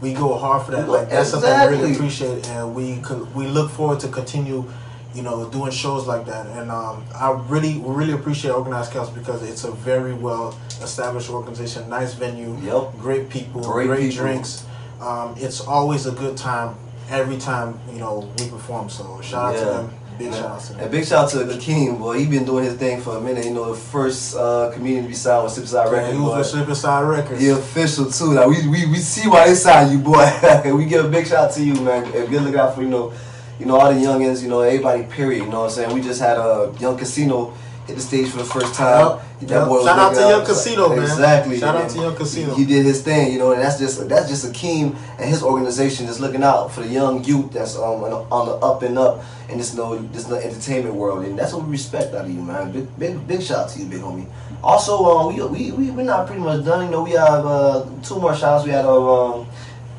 we 0.00 0.12
go 0.14 0.36
hard 0.38 0.64
for 0.64 0.72
that. 0.72 0.88
Like 0.88 1.10
that's 1.10 1.30
something 1.30 1.50
I 1.50 1.64
really 1.66 1.92
appreciate, 1.94 2.48
and 2.48 2.74
we 2.74 2.96
could, 2.98 3.34
we 3.34 3.46
look 3.46 3.70
forward 3.70 4.00
to 4.00 4.08
continue. 4.08 4.64
You 5.12 5.22
know, 5.22 5.48
doing 5.50 5.72
shows 5.72 6.06
like 6.06 6.24
that, 6.26 6.46
and 6.46 6.70
um, 6.70 7.04
I 7.16 7.32
really, 7.48 7.82
really 7.84 8.12
appreciate 8.12 8.52
Organized 8.52 8.92
Chaos 8.92 9.10
because 9.10 9.42
it's 9.42 9.64
a 9.64 9.72
very 9.72 10.14
well 10.14 10.56
established 10.80 11.28
organization, 11.30 11.88
nice 11.88 12.14
venue, 12.14 12.56
Yep. 12.62 12.92
great 12.96 13.28
people, 13.28 13.60
Great 13.60 13.88
great, 13.88 14.10
people. 14.10 14.24
drinks. 14.26 14.64
Um, 15.00 15.34
it's 15.36 15.60
always 15.62 16.06
a 16.06 16.12
good 16.12 16.36
time 16.36 16.76
every 17.08 17.38
time 17.38 17.80
you 17.92 17.98
know 17.98 18.30
we 18.38 18.48
perform. 18.48 18.88
So 18.88 19.20
shout 19.20 19.56
out 19.56 19.58
to 19.58 19.64
them. 19.64 19.90
Big 20.20 20.34
shout 20.34 20.50
out 20.50 20.60
to 20.60 20.72
them. 20.74 20.82
And 20.82 20.90
big 20.90 21.06
shout 21.06 21.24
out 21.24 21.30
to 21.30 21.38
Akeem, 21.56 21.98
boy. 21.98 22.18
He 22.18 22.26
been 22.26 22.44
doing 22.44 22.64
his 22.64 22.74
thing 22.74 23.00
for 23.00 23.16
a 23.16 23.20
minute. 23.22 23.46
You 23.46 23.54
know, 23.54 23.72
the 23.72 23.80
first 23.80 24.36
uh, 24.36 24.70
community 24.70 25.04
to 25.04 25.08
be 25.08 25.14
signed 25.14 25.44
with 25.44 25.54
Sipside 25.54 25.86
Yeah, 25.86 25.92
Records, 25.92 26.12
he 26.12 26.20
was 26.20 26.36
with 26.36 26.46
Slip 26.46 26.68
Inside 26.68 27.02
Records. 27.04 27.40
He 27.40 27.48
official 27.48 28.10
too. 28.10 28.34
Now 28.34 28.46
we, 28.46 28.68
we 28.68 28.84
we 28.84 28.96
see 28.98 29.26
why 29.26 29.48
they 29.48 29.54
signed 29.54 29.92
you, 29.92 29.98
boy. 29.98 30.30
we 30.76 30.84
give 30.84 31.06
a 31.06 31.08
big 31.08 31.26
shout 31.26 31.48
out 31.48 31.52
to 31.54 31.64
you, 31.64 31.72
man. 31.80 32.04
And 32.14 32.28
good 32.28 32.42
look 32.42 32.54
out 32.54 32.74
for 32.74 32.82
you 32.82 32.88
know, 32.88 33.14
you 33.58 33.64
know 33.64 33.80
all 33.80 33.90
the 33.90 33.98
youngins, 33.98 34.42
you 34.42 34.50
know 34.50 34.60
everybody. 34.60 35.04
Period. 35.04 35.44
You 35.44 35.50
know 35.50 35.60
what 35.60 35.64
I'm 35.66 35.70
saying? 35.70 35.94
We 35.94 36.02
just 36.02 36.20
had 36.20 36.36
a 36.36 36.70
young 36.78 36.98
casino 36.98 37.54
hit 37.90 37.96
the 37.96 38.02
stage 38.02 38.28
for 38.30 38.38
the 38.38 38.44
first 38.44 38.74
time. 38.74 39.18
Yep, 39.40 39.48
That 39.48 39.68
boy 39.68 39.84
Shout 39.84 39.98
out 39.98 40.14
to 40.14 40.20
Young 40.20 40.44
Casino, 40.46 40.88
man. 40.90 40.98
Exactly. 41.02 41.58
Shout 41.58 41.76
out 41.76 41.90
to 41.90 41.98
Young 41.98 42.16
Casino. 42.16 42.54
He, 42.54 42.64
he 42.64 42.66
did 42.72 42.84
his 42.86 43.02
thing, 43.02 43.32
you 43.32 43.38
know, 43.38 43.52
and 43.52 43.60
that's 43.60 43.78
just 43.78 44.08
that's 44.08 44.28
just 44.28 44.50
Akeem 44.50 44.94
and 45.18 45.28
his 45.28 45.42
organization 45.42 46.06
just 46.06 46.20
looking 46.20 46.42
out 46.42 46.68
for 46.72 46.80
the 46.82 46.88
young 46.88 47.24
youth 47.24 47.52
that's 47.52 47.76
um 47.76 48.04
on 48.04 48.10
the, 48.10 48.16
on 48.30 48.46
the 48.46 48.54
up 48.64 48.82
and 48.82 48.96
up 48.98 49.22
in 49.48 49.58
this 49.58 49.74
no 49.74 49.96
this 49.96 50.28
no 50.28 50.36
entertainment 50.36 50.94
world, 50.94 51.24
and 51.24 51.38
that's 51.38 51.52
what 51.52 51.64
we 51.64 51.70
respect 51.72 52.14
out 52.14 52.24
of 52.26 52.30
you, 52.30 52.40
man. 52.42 52.70
Big 52.72 52.98
big 52.98 53.26
big 53.26 53.42
shout 53.42 53.64
out 53.64 53.70
to 53.70 53.80
you, 53.80 53.86
big 53.86 54.00
homie. 54.00 54.26
Also, 54.62 54.94
um, 55.04 55.34
we 55.34 55.42
we 55.42 55.72
we 55.72 55.90
we're 55.90 56.04
not 56.04 56.26
pretty 56.26 56.42
much 56.42 56.64
done. 56.64 56.84
You 56.86 56.90
know, 56.92 57.02
we 57.02 57.12
have 57.12 57.44
uh, 57.46 57.86
two 58.02 58.18
more 58.20 58.34
shouts. 58.36 58.64
We 58.64 58.70
had 58.70 58.84
um, 58.84 59.46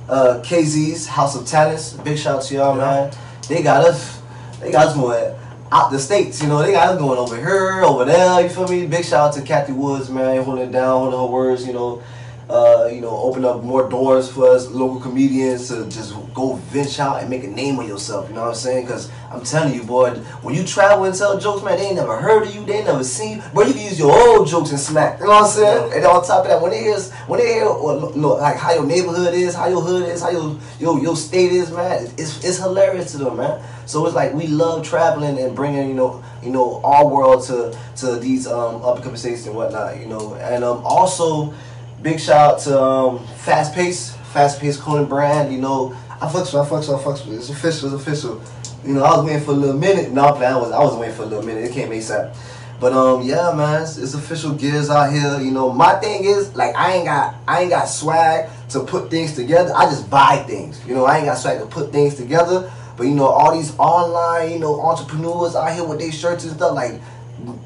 uh, 0.08 0.42
KZ's 0.44 1.08
House 1.08 1.36
of 1.36 1.46
Talents. 1.48 1.94
Big 1.94 2.18
shout 2.18 2.38
out 2.38 2.44
to 2.44 2.54
y'all, 2.56 2.78
Yeah. 2.78 2.84
man. 3.10 3.12
They 3.50 3.64
got 3.64 3.84
us. 3.86 4.22
They 4.60 4.72
got 4.72 4.88
us 4.88 4.96
going 4.96 5.36
out 5.72 5.92
the 5.92 6.00
states. 6.00 6.42
You 6.42 6.50
know, 6.50 6.62
they 6.62 6.72
got 6.72 6.90
us 6.90 7.00
going 7.00 7.18
over 7.18 7.36
here, 7.36 7.82
over 7.84 8.06
there. 8.06 8.42
You 8.42 8.50
feel 8.50 8.68
me? 8.68 8.86
Big 8.86 9.06
shout 9.06 9.30
out 9.30 9.34
to 9.36 9.42
Kathy 9.42 9.74
Woods, 9.74 10.10
man, 10.10 10.44
holding 10.44 10.70
it 10.70 10.72
down, 10.72 11.12
holding 11.12 11.20
her 11.20 11.26
words. 11.26 11.66
You 11.66 11.74
know. 11.74 12.04
Uh, 12.50 12.90
you 12.92 13.00
know, 13.00 13.16
open 13.16 13.46
up 13.46 13.64
more 13.64 13.88
doors 13.88 14.30
for 14.30 14.50
us 14.50 14.68
local 14.72 15.00
comedians 15.00 15.70
to 15.70 15.86
just 15.86 16.14
go 16.34 16.56
venture 16.56 17.02
out 17.02 17.22
and 17.22 17.30
make 17.30 17.46
a 17.46 17.48
name 17.48 17.80
of 17.80 17.88
yourself. 17.88 18.28
You 18.28 18.36
know 18.36 18.42
what 18.42 18.50
I'm 18.50 18.56
saying? 18.56 18.86
Because 18.86 19.10
I'm 19.32 19.42
telling 19.42 19.74
you, 19.74 19.84
boy, 19.84 20.16
when 20.42 20.54
you 20.54 20.66
travel 20.66 21.06
and 21.06 21.16
tell 21.16 21.40
jokes, 21.40 21.64
man, 21.64 21.78
they 21.78 21.86
ain't 21.86 21.96
never 21.96 22.18
heard 22.18 22.46
of 22.46 22.54
you, 22.54 22.66
they 22.66 22.80
ain't 22.80 22.88
never 22.88 23.06
seen 23.06 23.38
you. 23.38 23.44
Bro, 23.54 23.68
you 23.68 23.74
can 23.74 23.84
use 23.84 23.98
your 23.98 24.12
old 24.12 24.50
jokes 24.50 24.72
and 24.72 24.80
smack. 24.80 25.20
You 25.20 25.28
know 25.28 25.32
what 25.32 25.44
I'm 25.44 25.50
saying? 25.50 25.94
And 25.94 26.06
on 26.06 26.26
top 26.26 26.44
of 26.44 26.50
that, 26.50 26.62
when 26.62 26.72
they 26.72 26.80
hear, 26.80 27.00
when 27.28 27.40
they 27.40 27.54
hear 27.54 27.68
look, 27.68 28.42
like 28.42 28.58
how 28.58 28.74
your 28.74 28.86
neighborhood 28.86 29.34
is, 29.34 29.56
how 29.56 29.70
your 29.70 29.82
hood 29.82 30.10
is, 30.10 30.22
how 30.22 30.32
your 30.32 30.60
your, 30.78 31.00
your 31.00 31.16
state 31.16 31.54
is, 31.54 31.72
man, 31.72 32.04
it's, 32.18 32.44
it's 32.44 32.58
hilarious 32.58 33.14
to 33.14 33.20
them, 33.20 33.38
man. 33.38 33.64
So 33.92 34.06
it's 34.06 34.16
like 34.16 34.34
we 34.34 34.48
love 34.48 34.86
traveling 34.86 35.38
and 35.38 35.54
bringing, 35.54 35.90
you 35.90 35.94
know, 35.94 36.24
you 36.42 36.50
know, 36.50 36.82
our 36.84 37.06
world 37.06 37.44
to 37.48 37.78
to 37.98 38.16
these 38.16 38.48
um, 38.48 38.82
up 38.84 38.96
and 38.96 39.04
coming 39.04 39.18
states 39.18 39.46
and 39.46 39.56
whatnot, 39.56 40.00
you 40.00 40.08
know, 40.08 40.36
and 40.36 40.64
um, 40.64 40.82
also. 40.84 41.54
Big 42.02 42.20
shout 42.20 42.54
out 42.54 42.60
to 42.62 42.82
um, 42.82 43.28
Fast 43.46 43.76
Pace, 43.76 44.16
Fast 44.34 44.60
Pace 44.60 44.76
Clothing 44.76 45.08
Brand. 45.08 45.54
You 45.54 45.60
know, 45.62 45.96
I 46.20 46.26
fucks 46.26 46.52
with, 46.52 46.56
I 46.56 46.66
fucks 46.68 46.90
with, 46.90 47.00
I 47.00 47.04
fucks 47.04 47.28
with. 47.28 47.38
It's 47.38 47.52
official, 47.52 47.94
it's 47.94 48.02
official. 48.02 48.42
You 48.84 48.96
know, 48.96 49.04
I 49.04 49.18
was 49.18 49.26
waiting 49.28 49.44
for 49.44 49.52
a 49.52 49.54
little 49.54 49.78
minute. 49.80 50.12
No. 50.12 50.24
I 50.24 50.58
was, 50.58 50.72
I 50.72 50.80
was 50.80 50.96
waiting 50.96 51.14
for 51.16 51.22
a 51.22 51.26
little 51.28 51.46
minute. 51.46 51.66
It 51.66 51.74
came 51.74 51.90
ASAP. 51.90 52.36
But 52.80 52.94
um, 52.94 53.22
yeah, 53.22 53.54
man, 53.56 53.84
it's, 53.84 53.98
it's 54.00 54.16
official 54.16 54.56
gears 54.56 54.90
out 54.90 55.14
here. 55.14 55.40
You 55.40 55.52
know, 55.52 55.72
my 55.72 55.94
thing 56.00 56.24
is 56.24 56.56
like 56.56 56.76
I 56.76 56.94
ain't 56.94 57.06
got, 57.06 57.36
I 57.48 57.62
ain't 57.62 57.70
got 57.70 57.86
swag 57.86 58.50
to 58.70 58.84
put 58.84 59.12
things 59.12 59.36
together. 59.36 59.72
I 59.76 59.86
just 59.86 60.10
buy 60.10 60.38
things. 60.38 60.84
You 60.88 60.96
know, 60.96 61.06
I 61.06 61.18
ain't 61.18 61.28
got 61.28 61.36
swag 61.36 61.60
to 61.60 61.68
put 61.68 61.92
things 61.92 62.16
together. 62.16 62.72
But 62.98 63.08
you 63.08 63.16
know, 63.16 63.26
all 63.26 63.56
these 63.56 63.78
online, 63.78 64.52
you 64.52 64.60
know, 64.60 64.80
entrepreneurs 64.82 65.56
out 65.56 65.74
here 65.74 65.84
with 65.84 66.00
their 66.00 66.12
shirts 66.12 66.44
and 66.44 66.54
stuff 66.56 66.74
like. 66.76 67.02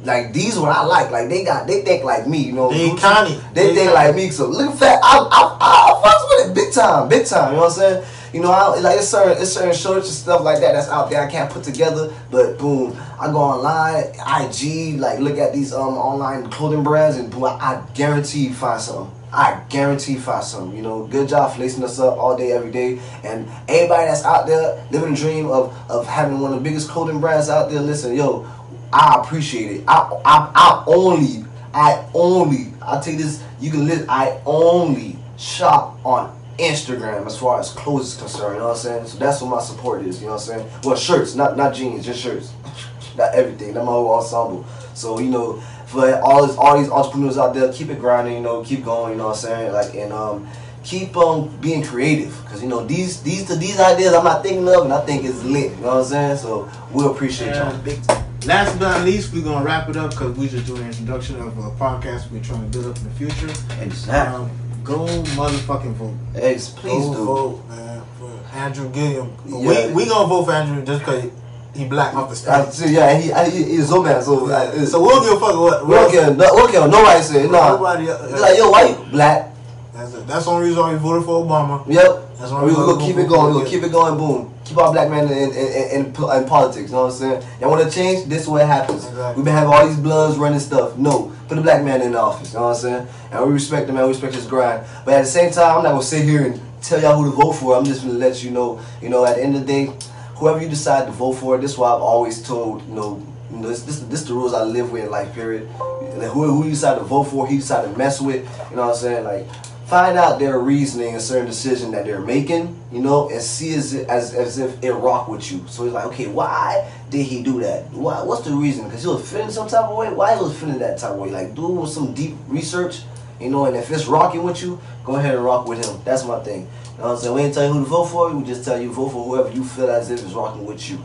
Like 0.06 0.32
these 0.32 0.58
what 0.58 0.74
I 0.74 0.86
like. 0.86 1.12
Like 1.12 1.28
they 1.28 1.44
got 1.44 1.68
they 1.68 1.82
think 1.82 2.06
like 2.06 2.28
me, 2.28 2.38
you 2.38 2.54
know. 2.54 2.70
They 2.72 2.96
Connie. 2.96 3.38
They, 3.54 3.68
They 3.68 3.76
think 3.76 3.94
like 3.94 4.16
me. 4.16 4.30
So 4.30 4.48
look 4.48 4.74
fat. 4.78 5.00
I 5.04 5.18
I 5.18 5.58
I, 5.60 5.92
I 5.92 6.02
fucks 6.02 6.30
with 6.30 6.50
it 6.50 6.56
big 6.56 6.74
time, 6.74 7.10
big 7.10 7.26
time. 7.26 7.50
You 7.50 7.56
know 7.58 7.64
what 7.64 7.74
I'm 7.74 7.78
saying? 7.78 8.06
You 8.36 8.42
know, 8.42 8.52
I, 8.52 8.80
like 8.80 8.98
it's 8.98 9.08
certain 9.08 9.42
it's 9.42 9.54
certain 9.54 9.74
shirts 9.74 10.08
and 10.08 10.16
stuff 10.16 10.42
like 10.44 10.60
that 10.60 10.74
that's 10.74 10.90
out 10.90 11.10
there 11.10 11.22
I 11.22 11.30
can't 11.30 11.50
put 11.50 11.64
together. 11.64 12.14
But 12.32 12.58
boom, 12.58 12.96
I 13.20 13.28
go 13.28 13.38
online, 13.38 14.08
IG, 14.14 15.00
like 15.00 15.20
look 15.20 15.38
at 15.38 15.54
these 15.54 15.74
um 15.74 15.96
online 15.96 16.50
clothing 16.50 16.84
brands, 16.84 17.18
and 17.18 17.32
boom, 17.32 17.46
I, 17.46 17.50
I 17.50 17.84
guarantee 17.94 18.48
you 18.48 18.54
find 18.54 18.82
something. 18.82 19.15
I 19.36 19.62
guarantee 19.68 20.16
find 20.16 20.44
something. 20.44 20.78
You 20.78 20.82
know, 20.82 21.06
good 21.08 21.28
job 21.28 21.58
lacing 21.60 21.84
us 21.84 22.00
up 22.00 22.18
all 22.18 22.38
day, 22.38 22.54
every 22.54 22.72
day. 22.72 23.00
And 23.24 23.48
everybody 23.68 24.08
that's 24.08 24.24
out 24.24 24.48
there 24.48 24.82
living 24.92 25.14
the 25.14 25.20
dream 25.20 25.48
of 25.48 25.76
of 25.90 26.08
having 26.08 26.40
one 26.40 26.54
of 26.54 26.60
the 26.60 26.64
biggest 26.64 26.90
clothing 26.90 27.20
brands 27.20 27.50
out 27.50 27.70
there. 27.70 27.82
Listen, 27.82 28.16
yo, 28.16 28.50
I 28.94 29.20
appreciate 29.22 29.72
it. 29.72 29.84
I 29.90 30.10
I, 30.24 30.52
I 30.56 30.84
only 30.88 31.46
I 31.74 32.06
only 32.14 32.74
I'll 32.82 33.02
take 33.02 33.18
this. 33.18 33.44
You 33.60 33.72
can 33.72 33.86
list. 33.86 34.06
I 34.08 34.40
only 34.46 35.18
shop 35.38 36.00
on 36.06 36.34
Instagram 36.58 37.26
as 37.26 37.38
far 37.38 37.60
as 37.60 37.72
clothes 37.72 38.14
is 38.14 38.18
concerned. 38.18 38.54
You 38.54 38.60
know 38.60 38.68
what 38.70 38.78
I'm 38.78 38.84
saying? 38.84 39.08
So 39.08 39.18
that's 39.18 39.42
what 39.42 39.50
my 39.50 39.62
support 39.62 40.06
is. 40.06 40.22
You 40.22 40.28
know 40.28 40.36
what 40.36 40.50
I'm 40.50 40.60
saying? 40.60 40.70
Well, 40.86 40.96
shirts, 40.96 41.36
not 41.36 41.58
not 41.58 41.76
jeans, 41.76 42.06
just 42.06 42.22
shirts. 42.22 42.54
not 43.18 43.36
everything. 43.36 43.74
Not 43.74 43.84
my 43.84 43.92
whole 43.92 44.14
ensemble. 44.14 44.66
So 44.94 45.20
you 45.20 45.30
know, 45.30 45.62
for 45.88 46.20
all 46.22 46.46
this, 46.48 46.56
all 46.58 46.78
these 46.78 46.90
entrepreneurs 46.90 47.38
out 47.38 47.54
there, 47.54 47.72
keep 47.72 47.90
it 47.90 48.00
grinding. 48.00 48.36
You 48.36 48.42
know, 48.42 48.64
keep 48.64 48.84
going. 48.84 49.14
You 49.14 49.18
know 49.18 49.28
what 49.28 49.38
I'm 49.38 49.42
saying? 49.42 49.74
Like 49.74 49.96
and 49.96 50.14
um. 50.14 50.48
Keep 50.84 51.18
um 51.18 51.50
being 51.62 51.82
creative, 51.82 52.32
cause 52.46 52.62
you 52.62 52.70
know 52.70 52.86
these 52.86 53.20
these 53.24 53.48
these 53.58 53.80
ideas 53.80 54.14
I'm 54.14 54.24
not 54.24 54.44
thinking 54.44 54.70
of, 54.70 54.84
and 54.84 54.94
I 54.94 55.04
think 55.04 55.26
it's 55.26 55.44
lit. 55.44 55.72
You 55.72 55.78
know 55.78 55.88
what 55.88 55.98
I'm 55.98 56.04
saying? 56.04 56.38
So 56.38 56.70
we 56.94 57.04
appreciate 57.08 57.56
y'all. 57.56 57.76
Big 57.80 58.04
time. 58.04 58.24
Last 58.46 58.78
but 58.78 58.90
not 58.90 59.04
least, 59.04 59.34
we're 59.34 59.44
gonna 59.44 59.66
wrap 59.66 59.90
it 59.90 59.98
up 59.98 60.12
because 60.12 60.38
we 60.38 60.48
just 60.48 60.68
doing 60.68 60.84
an 60.84 60.90
introduction 60.90 61.40
of 61.40 61.58
a 61.58 61.72
podcast 61.72 62.30
we're 62.30 62.44
trying 62.44 62.70
to 62.70 62.78
build 62.78 62.86
up 62.86 62.98
in 62.98 63.06
the 63.06 63.10
future. 63.16 63.50
Exactly. 63.82 64.36
Um, 64.36 64.52
go 64.84 65.08
motherfucking 65.08 65.94
vote. 65.94 66.14
Eggs, 66.36 66.70
please 66.70 67.04
go 67.04 67.14
do. 67.16 67.26
vote, 67.26 67.70
man, 67.70 68.04
for 68.20 68.30
Andrew 68.54 68.88
Gillum. 68.90 69.36
Yeah. 69.48 69.88
We 69.88 69.94
we 69.94 70.06
gonna 70.06 70.28
vote 70.28 70.46
for 70.46 70.52
Andrew 70.52 70.86
just 70.86 71.00
because 71.00 71.32
he 71.76 71.86
black 71.86 72.16
off 72.16 72.30
the 72.30 72.52
Uh, 72.52 72.70
stage. 72.72 72.74
so, 72.74 72.86
yeah, 72.94 73.18
he, 73.20 73.32
I, 73.34 73.50
he 73.50 73.64
he's 73.64 73.90
so 73.90 74.02
mad. 74.02 74.24
So, 74.24 74.46
uh, 74.48 74.72
Yeah. 74.76 74.86
So 74.86 75.02
we'll 75.02 75.22
give 75.24 75.34
a 75.34 75.40
fuck 75.40 75.56
what. 75.60 75.86
we 75.88 75.96
don't 75.96 76.12
care. 76.12 76.28
No, 76.34 76.46
we 76.56 76.62
don't 76.62 76.72
care. 76.72 76.88
Nobody 76.88 77.22
said 77.24 77.52
no. 77.52 77.76
Nobody. 77.76 78.10
uh, 78.10 78.40
like, 78.40 78.58
yo, 78.58 78.70
why 78.70 78.90
you 78.90 78.96
black? 79.12 79.52
That's 79.94 80.14
it. 80.14 80.28
That's 80.28 80.46
the 80.46 80.52
only 80.52 80.68
reason 80.70 80.82
why 80.84 80.92
we 80.94 81.00
voted 81.00 81.26
for 81.26 81.44
Obama. 81.46 81.86
Yep. 81.88 82.38
That's 82.38 82.52
why 82.52 82.64
we 82.64 82.70
we 82.72 82.76
gonna 82.76 83.06
keep 83.06 83.18
it 83.18 83.28
going. 83.30 83.46
We 83.46 83.52
it, 83.52 83.54
gonna 83.54 83.64
yeah. 83.66 83.70
keep 83.72 83.84
it 83.84 83.92
going. 83.92 84.18
Boom. 84.18 84.54
Keep 84.66 84.78
our 84.80 84.92
black 84.92 85.10
men 85.10 85.26
in 85.32 85.38
in, 85.38 85.52
in, 85.52 86.06
in, 86.06 86.06
in 86.08 86.46
politics. 86.46 86.90
You 86.90 86.96
know 86.96 87.04
what 87.06 87.14
I'm 87.14 87.18
saying? 87.20 87.44
Y'all 87.62 87.70
want 87.70 87.84
to 87.88 87.90
change? 87.90 88.28
This 88.28 88.42
is 88.44 88.48
what 88.50 88.66
happens. 88.68 89.06
Exactly. 89.06 89.36
We've 89.36 89.46
been 89.46 89.54
having 89.54 89.74
all 89.74 89.88
these 89.88 89.98
bloods 90.00 90.38
running 90.38 90.60
stuff. 90.60 90.98
No, 90.98 91.32
put 91.48 91.56
the 91.56 91.62
black 91.62 91.84
man 91.84 92.02
in 92.02 92.12
the 92.14 92.20
office. 92.20 92.52
You 92.54 92.60
know 92.60 92.66
what 92.66 92.76
I'm 92.76 92.82
saying? 92.82 93.08
And 93.32 93.46
we 93.48 93.54
respect 93.54 93.88
him. 93.88 93.96
Man, 93.96 94.04
we 94.04 94.10
respect 94.10 94.34
his 94.36 94.48
grind. 94.48 94.84
But 95.06 95.14
at 95.14 95.22
the 95.22 95.28
same 95.32 95.52
time, 95.52 95.78
I'm 95.78 95.84
not 95.84 95.92
gonna 95.92 96.04
sit 96.04 96.24
here 96.26 96.46
and 96.48 96.60
tell 96.82 97.00
y'all 97.02 97.16
who 97.22 97.30
to 97.30 97.36
vote 97.38 97.54
for. 97.54 97.78
I'm 97.78 97.86
just 97.86 98.02
gonna 98.04 98.18
let 98.18 98.44
you 98.44 98.52
know. 98.52 98.80
You 99.02 99.10
know, 99.10 99.24
at 99.26 99.38
the 99.38 99.44
end 99.44 99.56
of 99.56 99.62
the 99.62 99.68
day, 99.68 99.94
whoever 100.36 100.62
you 100.62 100.70
decide 100.70 101.06
to 101.06 101.12
vote 101.12 101.34
for, 101.34 101.58
this 101.58 101.72
is 101.72 101.78
why 101.78 101.94
I've 101.94 102.02
always 102.02 102.42
told. 102.42 102.88
You 102.88 102.94
know. 102.94 103.28
You 103.52 103.58
know, 103.58 103.68
this, 103.70 103.84
this, 103.84 104.00
this 104.00 104.24
the 104.24 104.34
rules 104.34 104.56
I 104.56 104.64
live 104.64 104.92
with 104.92 105.06
in 105.06 105.12
life, 105.12 105.32
period. 105.34 105.70
Then 106.18 106.30
who, 106.30 106.44
who 106.46 106.64
you 106.64 106.72
decide 106.72 106.98
to 106.98 107.04
vote 107.04 107.26
for, 107.26 107.48
he 107.48 107.58
decide 107.58 107.84
to 107.84 107.96
mess 107.96 108.20
with, 108.20 108.44
you 108.70 108.76
know 108.76 108.88
what 108.88 108.96
I'm 108.96 108.96
saying? 108.96 109.24
Like, 109.24 109.46
find 109.86 110.18
out 110.18 110.40
their 110.40 110.60
reasoning 110.60 111.14
and 111.14 111.22
certain 111.22 111.46
decision 111.46 111.92
that 111.92 112.06
they're 112.06 112.20
making, 112.20 112.76
you 112.92 113.00
know, 113.00 113.30
and 113.30 113.40
see 113.40 113.76
as 113.76 113.94
as, 113.94 114.34
as 114.34 114.58
if 114.58 114.84
it 114.84 114.92
rock 114.94 115.28
with 115.28 115.50
you. 115.52 115.64
So 115.68 115.86
it's 115.86 115.94
like, 115.94 116.06
okay, 116.08 116.26
why 116.26 116.92
did 117.12 117.24
he 117.24 117.44
do 117.44 117.60
that? 117.62 117.86
Why? 117.92 118.24
What's 118.24 118.42
the 118.42 118.52
reason? 118.52 118.86
Because 118.86 119.04
he 119.04 119.08
was 119.08 119.32
feeling 119.32 119.52
some 119.52 119.68
type 119.68 119.86
of 119.86 119.96
way. 119.96 120.12
Why 120.12 120.36
he 120.36 120.42
was 120.42 120.58
feeling 120.58 120.80
that 120.80 120.98
type 120.98 121.12
of 121.12 121.20
way? 121.20 121.30
Like, 121.30 121.54
do 121.54 121.86
some 121.88 122.14
deep 122.16 122.36
research, 122.48 123.04
you 123.40 123.52
know. 123.52 123.66
And 123.66 123.78
if 123.78 123.92
it's 123.92 124.08
rocking 124.08 124.44
with 124.44 124.62
you, 124.62 124.82
go 125.06 125.18
ahead 125.18 125.36
and 125.36 125.46
rock 125.46 125.68
with 125.68 125.86
him. 125.86 126.02
That's 126.04 126.26
my 126.26 126.40
thing. 126.40 126.68
You 126.96 127.02
know 127.02 127.08
what 127.10 127.16
I'm 127.16 127.18
saying? 127.20 127.36
We 127.36 127.42
ain't 127.42 127.54
tell 127.54 127.66
you 127.68 127.74
who 127.74 127.80
to 127.84 127.90
vote 127.90 128.06
for. 128.06 128.34
We 128.34 128.44
just 128.46 128.64
tell 128.64 128.80
you 128.82 128.92
vote 128.92 129.10
for 129.10 129.24
whoever 129.26 129.52
you 129.56 129.64
feel 129.64 129.90
as 129.90 130.10
if 130.12 130.24
is 130.24 130.34
rocking 130.34 130.66
with 130.66 130.90
you. 130.90 131.04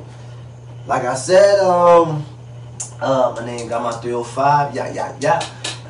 Like 0.87 1.04
I 1.04 1.14
said, 1.14 1.61
um, 1.61 2.25
Uh, 3.00 3.32
my 3.35 3.44
name 3.47 3.66
got 3.68 3.82
my 3.82 3.92
305. 3.92 4.75
Yeah, 4.75 4.92
yeah, 4.92 5.16
yeah. 5.20 5.40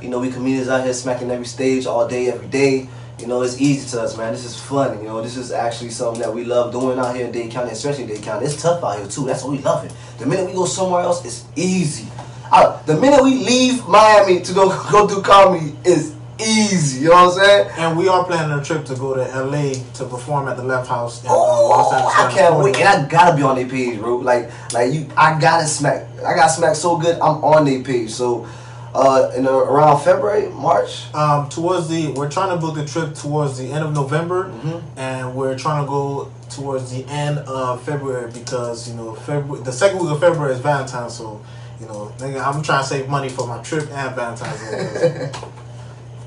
You 0.01 0.09
know, 0.09 0.21
we 0.21 0.31
comedians 0.31 0.69
out 0.69 0.85
here 0.85 0.95
smacking 0.95 1.31
every 1.31 1.45
stage 1.47 1.85
all 1.87 2.07
day, 2.07 2.29
every 2.29 2.47
day. 2.49 2.89
You 3.19 3.27
know, 3.27 3.43
it's 3.43 3.61
easy 3.61 3.89
to 3.91 4.03
us, 4.03 4.17
man. 4.17 4.33
This 4.33 4.45
is 4.45 4.59
fun. 4.59 4.99
You 5.01 5.05
know, 5.09 5.21
this 5.21 5.37
is 5.37 5.53
actually 5.53 5.91
something 5.91 6.23
that 6.23 6.33
we 6.33 6.45
love 6.45 6.73
doing 6.73 6.99
out 6.99 7.15
here 7.17 7.27
in 7.27 7.33
Dade 7.33 7.51
County, 7.51 7.73
especially 7.73 8.07
Dade 8.07 8.23
County. 8.23 8.47
It's 8.47 8.63
tough 8.63 8.83
out 8.83 8.97
here 8.97 9.09
too. 9.09 9.27
That's 9.27 9.43
what 9.43 9.53
we 9.53 9.59
love 9.59 9.85
it. 9.85 9.93
The 10.19 10.27
minute 10.27 10.47
we 10.47 10.53
go 10.55 10.65
somewhere 10.67 11.03
else, 11.03 11.25
it's 11.25 11.45
easy. 11.57 12.09
Uh, 12.51 12.81
the 12.85 12.97
minute 12.97 13.23
we 13.23 13.35
leave 13.45 13.87
Miami 13.89 14.41
to 14.41 14.55
go 14.55 14.69
go 14.91 15.07
do 15.07 15.21
comedy 15.21 15.77
is 15.85 16.15
easy. 16.41 17.03
You 17.03 17.09
know 17.11 17.27
what 17.27 17.39
I'm 17.39 17.45
saying? 17.45 17.71
And 17.79 17.99
we 17.99 18.09
are 18.09 18.25
planning 18.25 18.59
a 18.59 18.63
trip 18.65 18.85
to 18.87 18.95
go 18.97 19.15
to 19.15 19.21
LA 19.23 19.75
to 19.95 20.05
perform 20.05 20.49
at 20.49 20.57
the 20.57 20.63
Left 20.63 20.89
House. 20.89 21.23
In, 21.23 21.29
Oh, 21.31 22.11
I 22.17 22.33
can't 22.33 22.57
wait, 22.59 22.77
and 22.79 22.89
I 22.89 23.07
gotta 23.09 23.37
be 23.37 23.43
on 23.43 23.57
their 23.57 23.69
page, 23.69 23.99
bro. 23.99 24.17
Like, 24.17 24.51
like 24.73 24.93
you, 24.93 25.07
I 25.17 25.39
gotta 25.41 25.67
smack. 25.67 26.07
I 26.27 26.35
got 26.35 26.49
smacked 26.49 26.77
so 26.77 26.97
good, 26.97 27.17
I'm 27.17 27.43
on 27.45 27.65
their 27.65 27.83
page. 27.83 28.11
So, 28.11 28.47
uh, 28.95 29.31
in 29.37 29.47
uh, 29.47 29.53
around 29.53 30.01
February, 30.03 30.49
March. 30.51 31.13
Um, 31.15 31.49
towards 31.49 31.89
the, 31.89 32.09
we're 32.13 32.29
trying 32.31 32.51
to 32.51 32.57
book 32.57 32.75
the 32.75 32.85
trip 32.85 33.15
towards 33.15 33.57
the 33.59 33.71
end 33.71 33.85
of 33.85 33.93
November, 33.95 34.51
Mhm. 34.65 34.83
and 34.97 35.35
we're 35.37 35.57
trying 35.57 35.85
to 35.85 35.89
go 35.89 36.29
towards 36.51 36.91
the 36.91 37.05
end 37.09 37.39
of 37.39 37.81
February 37.83 38.31
because 38.33 38.89
you 38.89 38.95
know 38.97 39.15
February, 39.15 39.63
the 39.63 39.71
second 39.73 40.01
week 40.01 40.11
of 40.11 40.19
February 40.21 40.53
is 40.55 40.59
Valentine's, 40.59 41.15
so 41.15 41.41
you 41.81 41.87
know, 41.87 42.13
nigga, 42.19 42.45
I'm 42.45 42.63
trying 42.63 42.83
to 42.83 42.87
save 42.89 43.09
money 43.09 43.29
for 43.31 43.47
my 43.47 43.59
trip 43.63 43.89
and 43.93 44.15
Valentine's. 44.15 44.61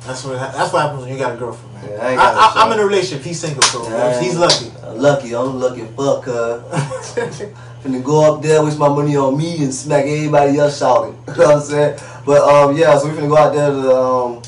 that's 0.05 0.23
what 0.25 0.37
that's 0.37 0.73
what 0.73 0.81
happens 0.81 1.01
when 1.03 1.13
you 1.13 1.17
got 1.19 1.35
a 1.35 1.37
girlfriend, 1.37 1.73
man. 1.75 1.83
Yeah, 1.91 2.05
I 2.05 2.11
ain't 2.11 2.19
I, 2.19 2.23
got 2.33 2.55
a 2.55 2.59
I, 2.59 2.63
I'm 2.65 2.71
in 2.73 2.79
a 2.79 2.85
relationship. 2.85 3.25
He's 3.25 3.39
single, 3.39 3.61
so 3.63 3.83
Yeah. 3.89 4.19
he's 4.21 4.35
lucky. 4.37 4.71
Uh, 4.83 4.93
lucky, 4.93 5.35
I'm 5.35 5.59
lucky. 5.59 5.81
Fuck, 5.85 6.25
her. 6.25 6.63
finna 7.83 8.03
go 8.03 8.35
up 8.35 8.41
there, 8.41 8.63
waste 8.63 8.79
my 8.79 8.87
money 8.89 9.15
on 9.15 9.37
me, 9.37 9.63
and 9.63 9.73
smack 9.73 10.05
everybody 10.05 10.57
else 10.57 10.79
shouting. 10.79 11.13
you 11.27 11.33
know 11.35 11.47
what 11.47 11.55
I'm 11.57 11.61
saying? 11.61 11.99
But 12.25 12.41
um, 12.41 12.77
yeah, 12.77 12.97
so 12.97 13.07
we 13.09 13.15
finna 13.15 13.29
go 13.29 13.37
out 13.37 13.53
there 13.53 13.69
to 13.69 13.95
um, 13.95 14.41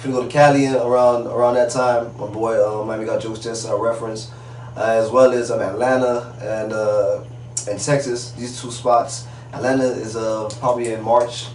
finna 0.00 0.12
go 0.12 0.22
to 0.24 0.28
Cali 0.28 0.66
around 0.66 1.26
around 1.26 1.54
that 1.54 1.70
time. 1.70 2.16
My 2.18 2.26
boy, 2.26 2.62
um, 2.66 2.86
Miami 2.86 3.04
got 3.06 3.20
jokes 3.20 3.40
Jensen, 3.40 3.70
a 3.70 3.76
reference, 3.76 4.30
uh, 4.76 4.82
as 5.02 5.10
well 5.10 5.32
as 5.32 5.50
um, 5.50 5.60
Atlanta 5.60 6.34
and 6.40 6.72
uh, 6.72 7.24
and 7.68 7.78
Texas. 7.80 8.32
These 8.32 8.60
two 8.60 8.70
spots. 8.70 9.26
Atlanta 9.54 9.84
is 9.84 10.14
uh 10.14 10.46
probably 10.60 10.92
in 10.92 11.02
March, 11.02 11.46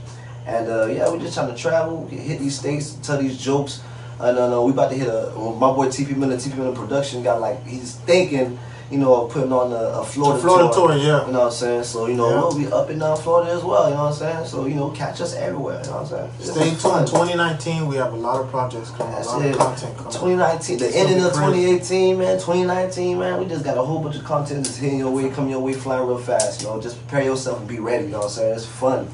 and 0.45 0.67
uh, 0.69 0.85
yeah, 0.87 1.09
we 1.11 1.19
just 1.19 1.33
trying 1.33 1.49
to 1.53 1.55
travel, 1.55 2.07
hit 2.07 2.39
these 2.39 2.57
states, 2.59 2.93
tell 3.01 3.17
these 3.21 3.37
jokes. 3.37 3.81
And 4.19 4.37
uh, 4.37 4.49
no, 4.49 4.65
we 4.65 4.71
about 4.71 4.91
to 4.91 4.95
hit 4.97 5.07
a. 5.07 5.31
My 5.35 5.71
boy 5.73 5.87
TP 5.87 6.15
Miller, 6.15 6.37
TP 6.37 6.55
Miller 6.57 6.75
Production 6.75 7.23
got 7.23 7.41
like 7.41 7.65
he's 7.65 7.95
thinking, 7.95 8.57
you 8.91 8.99
know, 8.99 9.25
of 9.25 9.31
putting 9.31 9.51
on 9.51 9.71
a, 9.71 9.99
a 9.99 10.05
Florida, 10.05 10.39
Florida 10.39 10.69
tour, 10.71 10.95
yeah. 10.95 11.25
You 11.25 11.33
know 11.33 11.39
what 11.39 11.45
I'm 11.47 11.51
saying? 11.51 11.83
So 11.83 12.05
you 12.05 12.13
know 12.13 12.29
Yeah. 12.29 12.35
we'll 12.41 12.57
be 12.57 12.67
up 12.71 12.89
and 12.89 12.99
down 12.99 13.17
Florida 13.17 13.51
as 13.51 13.63
well. 13.63 13.89
You 13.89 13.95
know 13.95 14.03
what 14.03 14.09
I'm 14.11 14.13
saying? 14.13 14.45
So 14.45 14.65
you 14.67 14.75
know, 14.75 14.91
catch 14.91 15.19
us 15.19 15.33
everywhere. 15.35 15.79
You 15.83 15.89
know 15.89 16.03
what 16.03 16.13
I'm 16.13 16.29
saying? 16.39 16.53
Stay 16.55 16.69
fun. 16.75 17.05
tuned. 17.05 17.07
2019, 17.07 17.87
we 17.87 17.95
have 17.95 18.13
a 18.13 18.15
lot 18.15 18.39
of 18.39 18.49
projects 18.51 18.91
coming, 18.91 19.13
That's 19.13 19.27
a 19.27 19.31
lot 19.31 19.45
it. 19.45 19.51
of 19.53 19.57
content 19.57 19.97
coming. 19.97 20.11
2019, 20.13 20.77
the 20.77 20.95
ending 20.95 21.23
of 21.25 21.33
2018, 21.33 22.17
man. 22.19 22.35
2019, 22.37 23.17
man. 23.19 23.39
We 23.39 23.47
just 23.47 23.65
got 23.65 23.77
a 23.77 23.81
whole 23.81 23.99
bunch 23.99 24.15
of 24.17 24.23
content 24.23 24.63
that's 24.65 24.77
hitting 24.77 24.99
your 24.99 25.11
way, 25.11 25.27
coming 25.31 25.49
your 25.49 25.59
way, 25.59 25.73
flying 25.73 26.07
real 26.07 26.19
fast. 26.19 26.61
You 26.61 26.67
know, 26.67 26.79
just 26.79 26.99
prepare 26.99 27.23
yourself 27.23 27.59
and 27.59 27.67
be 27.67 27.79
ready. 27.79 28.05
You 28.05 28.11
know 28.11 28.17
what 28.19 28.25
I'm 28.25 28.31
saying? 28.31 28.53
It's 28.55 28.65
fun. 28.67 29.07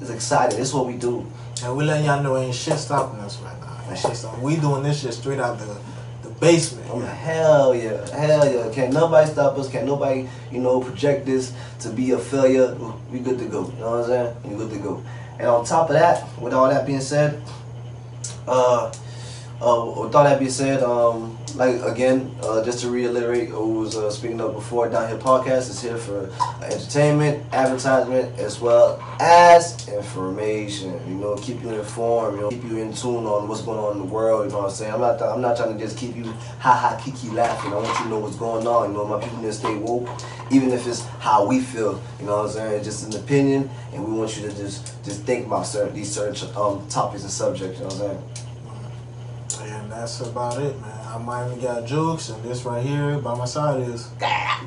It's 0.00 0.10
exciting. 0.10 0.58
It's 0.60 0.72
what 0.72 0.86
we 0.86 0.94
do. 0.94 1.26
And 1.62 1.76
we 1.76 1.84
letting 1.84 2.06
y'all 2.06 2.22
know 2.22 2.36
ain't 2.36 2.54
shit 2.54 2.78
stopping 2.78 3.20
us 3.20 3.40
right 3.40 3.58
now. 3.60 3.80
Ain't 3.88 3.98
shit 3.98 4.16
stopping. 4.16 4.42
We 4.42 4.56
doing 4.56 4.82
this 4.82 5.02
shit 5.02 5.14
straight 5.14 5.38
out 5.38 5.58
the 5.58 5.76
the 6.22 6.30
basement. 6.40 6.86
Oh, 6.90 7.00
hell 7.00 7.74
yeah, 7.74 8.08
hell 8.16 8.50
yeah. 8.50 8.72
Can't 8.72 8.92
nobody 8.92 9.30
stop 9.30 9.58
us. 9.58 9.70
Can't 9.70 9.86
nobody, 9.86 10.28
you 10.50 10.60
know, 10.60 10.80
project 10.80 11.26
this 11.26 11.52
to 11.80 11.90
be 11.90 12.12
a 12.12 12.18
failure. 12.18 12.74
We 13.12 13.20
good 13.20 13.38
to 13.38 13.46
go. 13.46 13.68
You 13.68 13.80
know 13.80 13.90
what 13.90 14.00
I'm 14.00 14.06
saying? 14.06 14.36
We 14.44 14.56
good 14.56 14.70
to 14.70 14.78
go. 14.78 15.02
And 15.38 15.48
on 15.48 15.64
top 15.64 15.88
of 15.88 15.94
that, 15.94 16.26
with 16.38 16.52
all 16.52 16.68
that 16.68 16.86
being 16.86 17.00
said, 17.00 17.42
uh, 18.46 18.92
uh, 19.62 19.84
with 19.84 20.14
all 20.14 20.24
that 20.24 20.38
being 20.38 20.50
said, 20.50 20.82
um, 20.82 21.36
like 21.54 21.82
again, 21.82 22.34
uh, 22.42 22.64
just 22.64 22.80
to 22.80 22.90
reiterate, 22.90 23.50
who 23.50 23.80
was 23.80 23.94
uh, 23.94 24.10
speaking 24.10 24.40
up 24.40 24.54
before, 24.54 24.88
Down 24.88 25.08
Here 25.08 25.18
Podcast 25.18 25.68
is 25.68 25.82
here 25.82 25.98
for 25.98 26.30
entertainment, 26.62 27.44
advertisement, 27.52 28.38
as 28.38 28.58
well 28.60 29.02
as 29.20 29.86
information. 29.88 30.92
You 31.06 31.14
know, 31.16 31.36
keep 31.36 31.62
you 31.62 31.70
informed. 31.70 32.36
You 32.36 32.42
know, 32.42 32.48
keep 32.48 32.64
you 32.64 32.78
in 32.78 32.94
tune 32.94 33.26
on 33.26 33.48
what's 33.48 33.60
going 33.60 33.78
on 33.78 33.92
in 33.92 33.98
the 33.98 34.04
world. 34.04 34.46
You 34.46 34.52
know 34.52 34.58
what 34.58 34.64
I'm 34.66 34.70
saying? 34.70 34.94
I'm 34.94 35.00
not. 35.00 35.20
I'm 35.20 35.42
not 35.42 35.56
trying 35.58 35.76
to 35.76 35.84
just 35.84 35.98
keep 35.98 36.16
you 36.16 36.24
ha 36.58 36.74
ha 36.74 37.00
kiki 37.02 37.28
laughing. 37.28 37.72
I 37.72 37.76
want 37.76 37.88
you 37.88 38.04
to 38.04 38.08
know 38.08 38.18
what's 38.18 38.36
going 38.36 38.66
on. 38.66 38.92
You 38.92 38.96
know, 38.96 39.06
my 39.06 39.20
people 39.20 39.38
need 39.38 39.48
to 39.48 39.52
stay 39.52 39.74
woke, 39.74 40.08
even 40.50 40.70
if 40.70 40.86
it's 40.86 41.04
how 41.20 41.46
we 41.46 41.60
feel. 41.60 42.00
You 42.18 42.26
know 42.26 42.36
what 42.38 42.46
I'm 42.46 42.52
saying? 42.52 42.74
It's 42.76 42.84
just 42.86 43.06
an 43.06 43.22
opinion, 43.22 43.68
and 43.92 44.06
we 44.06 44.18
want 44.18 44.36
you 44.38 44.48
to 44.48 44.56
just 44.56 45.04
just 45.04 45.22
think 45.24 45.46
about 45.46 45.66
certain 45.66 45.94
these 45.94 46.10
certain 46.10 46.48
um, 46.56 46.86
topics 46.88 47.24
and 47.24 47.30
subjects. 47.30 47.78
You 47.78 47.84
know 47.84 47.94
what 47.94 47.94
I'm 47.94 48.16
saying? 48.16 48.49
And 49.62 49.90
that's 49.92 50.20
about 50.20 50.60
it, 50.60 50.80
man. 50.80 51.06
I 51.06 51.18
Miami 51.18 51.60
got 51.60 51.84
jokes, 51.86 52.28
and 52.30 52.42
this 52.42 52.64
right 52.64 52.84
here 52.84 53.18
by 53.18 53.34
my 53.36 53.44
side 53.44 53.82
is, 53.88 54.06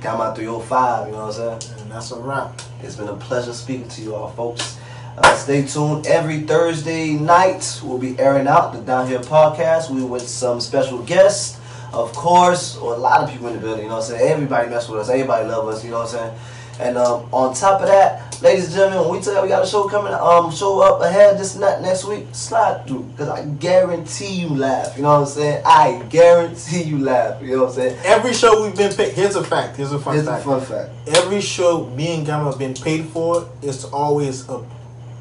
Got 0.01 0.17
my 0.17 0.33
305. 0.33 1.07
You 1.07 1.13
know 1.13 1.27
what 1.27 1.39
I'm 1.39 1.61
saying? 1.61 1.79
and 1.81 1.91
that's 1.91 2.11
a 2.11 2.19
wrap. 2.19 2.61
It's 2.81 2.95
been 2.95 3.07
a 3.07 3.15
pleasure 3.15 3.53
speaking 3.53 3.87
to 3.89 4.01
you 4.01 4.15
all, 4.15 4.29
folks. 4.31 4.77
Uh, 5.17 5.35
stay 5.35 5.65
tuned. 5.65 6.05
Every 6.07 6.41
Thursday 6.41 7.13
night, 7.13 7.79
we'll 7.83 7.97
be 7.99 8.17
airing 8.19 8.47
out 8.47 8.73
the 8.73 8.81
Down 8.81 9.07
Here 9.07 9.19
podcast. 9.19 9.89
We 9.89 10.03
with 10.03 10.27
some 10.27 10.59
special 10.59 10.99
guests, 11.03 11.59
of 11.93 12.11
course, 12.13 12.77
or 12.77 12.93
a 12.95 12.97
lot 12.97 13.21
of 13.21 13.29
people 13.31 13.47
in 13.47 13.53
the 13.53 13.59
building. 13.59 13.83
You 13.83 13.89
know 13.89 13.97
what 13.97 14.09
I'm 14.09 14.17
saying? 14.17 14.31
Everybody 14.31 14.69
mess 14.69 14.89
with 14.89 15.01
us. 15.01 15.09
Everybody 15.09 15.47
love 15.47 15.67
us. 15.67 15.83
You 15.83 15.91
know 15.91 15.99
what 15.99 16.13
I'm 16.13 16.19
saying? 16.19 16.39
And 16.79 16.97
um, 16.97 17.27
on 17.31 17.53
top 17.53 17.81
of 17.81 17.87
that, 17.87 18.41
ladies 18.41 18.65
and 18.65 18.73
gentlemen, 18.73 19.07
when 19.07 19.17
we 19.19 19.23
tell 19.23 19.35
you 19.35 19.41
we 19.43 19.47
got 19.47 19.63
a 19.63 19.67
show 19.67 19.87
coming, 19.87 20.11
um, 20.13 20.49
show 20.51 20.79
up 20.81 21.01
ahead 21.01 21.37
this 21.37 21.55
night 21.55 21.81
next 21.81 22.03
week, 22.05 22.25
slide 22.31 22.87
through, 22.87 23.07
cause 23.15 23.29
I 23.29 23.45
guarantee 23.45 24.33
you 24.33 24.49
laugh. 24.49 24.95
You 24.97 25.03
know 25.03 25.19
what 25.19 25.27
I'm 25.27 25.33
saying? 25.33 25.61
I 25.65 26.01
guarantee 26.09 26.81
you 26.83 26.97
laugh. 26.99 27.41
You 27.43 27.51
know 27.57 27.63
what 27.65 27.69
I'm 27.69 27.75
saying? 27.75 27.99
Every 28.03 28.33
show 28.33 28.63
we've 28.63 28.75
been 28.75 28.91
paid. 28.93 29.13
Here's 29.13 29.35
a 29.35 29.43
fact. 29.43 29.77
Here's 29.77 29.91
a 29.91 29.99
fun 29.99 30.15
Here's 30.15 30.27
a 30.27 30.31
fact. 30.31 30.45
fun 30.45 30.61
fact. 30.61 30.89
Every 31.15 31.41
show 31.41 31.85
me 31.91 32.15
and 32.17 32.25
Gamma 32.25 32.45
have 32.45 32.57
been 32.59 32.73
paid 32.73 33.05
for, 33.05 33.47
it's 33.61 33.83
always 33.85 34.49
a, 34.49 34.65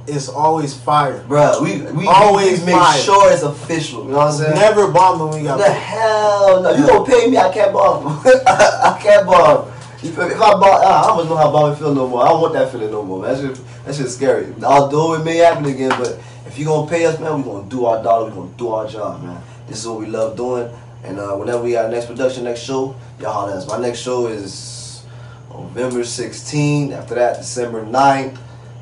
it's 0.06 0.28
always 0.30 0.74
fire. 0.74 1.22
Bruh, 1.28 1.62
we 1.62 1.82
we 1.92 2.06
Always 2.08 2.60
we 2.60 2.66
make 2.66 2.74
fire. 2.74 2.98
sure 2.98 3.30
it's 3.32 3.42
official. 3.42 4.04
You 4.04 4.10
know 4.12 4.16
what 4.16 4.28
I'm 4.28 4.32
saying? 4.38 4.54
Never 4.54 4.90
bombed 4.90 5.20
when 5.20 5.38
we 5.38 5.46
got 5.46 5.58
The 5.58 5.64
paid. 5.64 5.72
hell 5.74 6.62
no! 6.62 6.70
You 6.74 6.86
gonna 6.86 7.04
pay 7.04 7.30
me? 7.30 7.36
I 7.36 7.52
can't 7.52 7.72
bomb. 7.72 8.20
I 8.26 8.98
can't 9.00 9.26
bomb. 9.26 9.68
You 10.02 10.10
feel 10.10 10.26
me? 10.26 10.34
If 10.34 10.40
I 10.40 10.52
bomb, 10.54 10.64
I 10.64 11.16
don't 11.16 11.28
know 11.28 11.36
how 11.36 11.52
bombing 11.52 11.76
feel 11.76 11.94
no 11.94 12.08
more. 12.08 12.24
I 12.24 12.28
don't 12.28 12.40
want 12.40 12.54
that 12.54 12.72
feeling 12.72 12.90
no 12.90 13.04
more. 13.04 13.22
Man. 13.22 13.34
That 13.34 13.40
shit, 13.56 13.84
that 13.84 13.94
shit's 13.94 14.16
scary. 14.16 14.52
Although 14.62 15.14
it 15.14 15.24
may 15.24 15.36
happen 15.36 15.64
again, 15.66 15.90
but 15.90 16.20
if 16.46 16.58
you 16.58 16.64
gonna 16.64 16.90
pay 16.90 17.06
us, 17.06 17.20
man, 17.20 17.36
we 17.36 17.44
gonna 17.44 17.68
do 17.68 17.84
our 17.86 18.02
dollar. 18.02 18.28
We 18.28 18.34
gonna 18.34 18.50
do 18.56 18.68
our 18.70 18.88
job, 18.88 19.22
man. 19.22 19.40
This 19.68 19.80
is 19.80 19.86
what 19.86 20.00
we 20.00 20.06
love 20.06 20.36
doing. 20.36 20.68
And 21.04 21.18
uh, 21.18 21.34
whenever 21.36 21.62
we 21.62 21.72
got 21.72 21.90
next 21.90 22.06
production, 22.06 22.44
next 22.44 22.60
show, 22.60 22.96
y'all 23.20 23.32
holler 23.32 23.52
at 23.52 23.58
us. 23.58 23.68
My 23.68 23.78
next 23.78 24.00
show 24.00 24.26
is 24.26 25.04
November 25.50 26.00
16th. 26.00 26.92
After 26.92 27.14
that, 27.14 27.36
December 27.36 27.84
9th. 27.84 28.38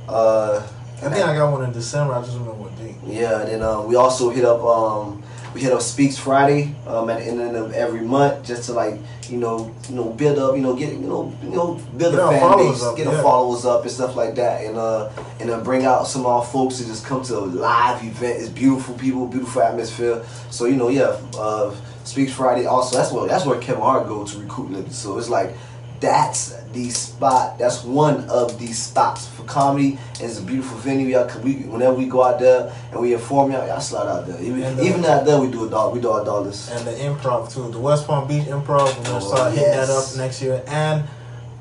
Uh, 0.09 0.67
I 1.03 1.09
think 1.09 1.25
I 1.25 1.35
got 1.35 1.53
one 1.53 1.65
in 1.65 1.73
December. 1.73 2.15
I 2.15 2.21
just 2.21 2.35
don't 2.35 2.47
know 2.47 2.53
what 2.55 2.77
date. 2.77 2.97
yeah, 3.07 3.41
and 3.41 3.49
then 3.49 3.63
um, 3.63 3.87
we 3.87 3.97
also 3.97 4.31
hit 4.31 4.45
up 4.45 4.63
um, 4.63 5.23
we 5.55 5.61
hit 5.61 5.73
up 5.73 5.83
Speaks 5.83 6.19
Friday 6.19 6.75
um, 6.87 7.09
at 7.11 7.21
the 7.21 7.25
end 7.27 7.57
of 7.57 7.73
every 7.73 8.03
month 8.03 8.45
just 8.47 8.65
to 8.65 8.73
like 8.73 8.99
you 9.31 9.39
know 9.39 9.75
you 9.89 9.95
know 9.95 10.11
build 10.11 10.39
up 10.39 10.57
you 10.57 10.63
know 10.63 10.75
get 10.75 10.93
you 10.93 10.99
know 10.99 11.33
you 11.43 11.51
know 11.51 11.81
build 11.97 12.15
Get 12.15 12.25
a 12.25 12.29
fan 12.29 12.59
base, 12.59 12.83
up, 12.83 12.97
get 12.97 13.07
yeah. 13.07 13.17
the 13.17 13.23
followers 13.23 13.65
up 13.65 13.83
and 13.83 13.91
stuff 13.91 14.17
like 14.17 14.35
that, 14.35 14.65
and 14.65 14.77
uh 14.77 15.11
and 15.39 15.49
then 15.49 15.63
bring 15.63 15.85
out 15.85 16.07
some 16.07 16.23
of 16.23 16.27
our 16.29 16.45
folks 16.45 16.79
to 16.79 16.87
just 16.87 17.05
come 17.05 17.23
to 17.25 17.39
a 17.39 17.41
live 17.41 18.03
event. 18.05 18.41
It's 18.41 18.49
beautiful 18.49 18.95
people, 18.97 19.27
beautiful 19.27 19.63
atmosphere. 19.63 20.25
So 20.51 20.67
you 20.67 20.77
know 20.77 20.89
yeah, 20.89 21.17
uh, 21.39 21.75
Speaks 22.05 22.33
Friday 22.33 22.67
also 22.67 22.97
that's 22.97 23.13
what 23.13 23.29
that's 23.29 23.47
where 23.47 23.61
Kevin 23.61 23.83
Hart 23.83 24.09
goes 24.09 24.33
to 24.33 24.41
recruit 24.41 24.71
niggas. 24.71 24.93
So 24.93 25.19
it's 25.19 25.29
like 25.29 25.55
that's 26.01 26.55
the 26.73 26.89
spot. 26.91 27.59
That's 27.59 27.85
one 27.85 28.29
of 28.31 28.59
these 28.59 28.79
spots 28.83 29.27
for 29.29 29.43
comedy. 29.45 29.99
And 30.21 30.23
it's 30.31 30.39
a 30.39 30.43
beautiful 30.43 30.79
venue. 30.79 31.09
Y'all, 31.09 31.27
can 31.29 31.43
we, 31.43 31.55
whenever 31.57 31.95
we 31.95 32.07
go 32.07 32.23
out 32.23 32.39
there 32.39 32.73
and 32.91 33.01
we 33.01 33.13
inform 33.13 33.53
y'all, 33.53 33.67
y'all 33.67 33.81
slide 33.81 34.07
out 34.09 34.27
there. 34.27 34.41
Even, 34.41 34.63
uh, 34.63 34.83
even 34.83 35.05
out 35.05 35.25
there, 35.27 35.39
we 35.41 35.51
do 35.51 35.67
a 35.67 35.71
dollar. 35.71 35.93
We 35.93 36.01
do 36.01 36.11
our 36.11 36.25
dollars. 36.25 36.71
And 36.73 36.87
the 36.87 36.93
improv 36.93 37.53
too. 37.53 37.71
The 37.71 37.79
West 37.79 38.07
Palm 38.07 38.27
Beach 38.27 38.45
Improv. 38.47 38.97
We're 38.99 39.05
gonna 39.05 39.17
Oh, 39.17 39.21
start 39.21 39.53
hitting 39.53 39.71
that 39.73 39.91
up 39.91 40.05
next 40.17 40.41
year. 40.41 40.63
And 40.67 41.05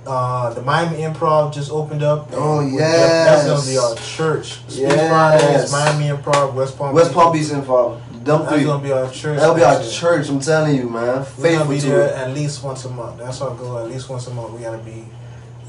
uh, 0.07 0.53
the 0.53 0.61
Miami 0.61 0.99
Improv 0.99 1.53
just 1.53 1.69
opened 1.71 2.01
up. 2.03 2.29
Oh, 2.31 2.59
We're- 2.65 2.77
That's 2.79 3.45
gonna 3.45 3.65
be 3.65 3.77
our 3.77 3.95
church. 3.95 4.59
Yes. 4.69 5.09
Fridays, 5.09 5.71
Miami 5.71 6.05
Improv, 6.17 6.53
West 6.53 6.77
Palm. 6.77 6.95
West 6.95 7.11
Palm 7.13 7.33
Beach 7.33 7.49
involved. 7.51 8.01
Them 8.29 8.41
That's 8.41 8.53
three. 8.53 8.63
gonna 8.63 8.83
be 8.83 8.91
our 8.91 9.09
church. 9.11 9.39
That'll 9.39 9.55
be 9.55 9.63
our 9.63 9.81
church. 9.83 10.29
I'm 10.29 10.39
telling 10.39 10.75
you, 10.75 10.87
man. 10.87 10.91
We're 11.01 11.13
gonna 11.15 11.25
Faithful 11.25 11.67
be 11.73 11.79
to 11.79 11.87
there 11.87 12.01
it. 12.09 12.15
at 12.15 12.33
least 12.35 12.63
once 12.63 12.85
a 12.85 12.89
month. 12.91 13.17
That's 13.17 13.41
our 13.41 13.55
goal. 13.55 13.79
At 13.79 13.89
least 13.89 14.07
once 14.07 14.27
a 14.27 14.33
month, 14.35 14.53
we 14.53 14.59
gotta 14.61 14.77
be 14.77 15.03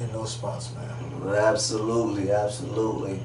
in 0.01 0.13
those 0.13 0.33
spots, 0.33 0.71
man. 0.75 1.35
Absolutely, 1.37 2.31
absolutely. 2.31 3.21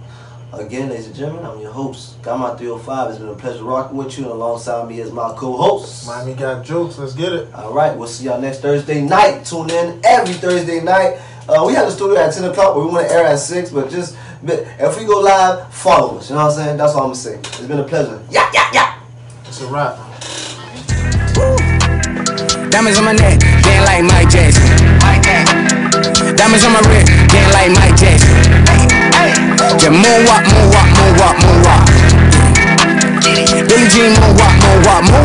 Again, 0.54 0.88
ladies 0.90 1.08
and 1.08 1.16
gentlemen, 1.16 1.46
I'm 1.46 1.60
your 1.60 1.72
host, 1.72 2.22
Gamma 2.24 2.56
305. 2.58 3.10
It's 3.10 3.20
been 3.20 3.28
a 3.28 3.36
pleasure 3.36 3.64
rocking 3.66 3.98
with 3.98 4.18
you, 4.18 4.24
and 4.24 4.32
alongside 4.34 4.88
me 4.88 5.02
is 5.02 5.12
my 5.12 5.34
co-host. 5.36 6.08
Miami 6.08 6.34
got 6.34 6.64
jokes. 6.64 6.98
Let's 6.98 7.14
get 7.14 7.34
it. 7.34 7.54
All 7.54 7.74
right, 7.74 7.98
we'll 7.98 8.08
see 8.08 8.26
y'all 8.26 8.40
next 8.40 8.62
Thursday 8.62 9.02
night. 9.02 9.44
Tune 9.44 9.70
in 9.70 10.00
every 10.06 10.34
Thursday 10.36 10.80
night. 10.82 11.20
Uh, 11.50 11.64
we 11.68 11.74
have 11.74 11.88
the 11.88 11.92
studio 11.92 12.18
at 12.18 12.34
10 12.34 12.46
o'clock, 12.46 12.74
but 12.76 12.86
we 12.86 12.90
want 12.92 13.06
to 13.08 13.14
air 13.14 13.26
at 13.26 13.36
6. 13.40 13.70
But 13.72 13.90
just 13.90 14.16
if 14.48 14.98
we 14.98 15.06
go 15.06 15.20
live, 15.20 15.74
follow 15.74 16.20
us. 16.20 16.30
You 16.30 16.36
know 16.38 16.46
what 16.46 16.52
I'm 16.58 16.58
saying? 16.64 16.78
That's 16.78 16.94
all 16.94 17.02
I'm 17.02 17.08
gonna 17.08 17.16
say. 17.16 17.36
It's 17.38 17.60
been 17.62 17.80
a 17.80 17.84
pleasure. 17.84 18.22
Yeah, 18.30 18.50
yeah, 18.54 18.70
yeah. 18.74 18.95
It's 19.56 19.64
a 19.64 19.68
wrap. 19.72 19.96
Diamonds 22.70 23.00
on 23.00 23.06
my 23.06 23.14
neck, 23.14 23.40
getting 23.64 23.86
like 23.88 24.04
Mike 24.04 24.28
Jackson. 24.28 24.68
Diamonds 26.36 26.66
on 26.66 26.74
my 26.76 26.84
wrist, 26.92 27.08
getting 27.32 27.54
like 27.56 27.72
Mike 27.72 27.96
Jackson. 27.96 28.36
Just 29.80 29.96
moonwalk, 29.96 30.44
moonwalk, 30.52 30.92
moonwalk, 31.00 31.40
moonwalk. 31.40 31.88
Billie 33.64 33.88
Jean, 33.88 34.12
moonwalk, 34.20 34.60
moonwalk, 34.60 35.08
moonwalk. 35.08 35.16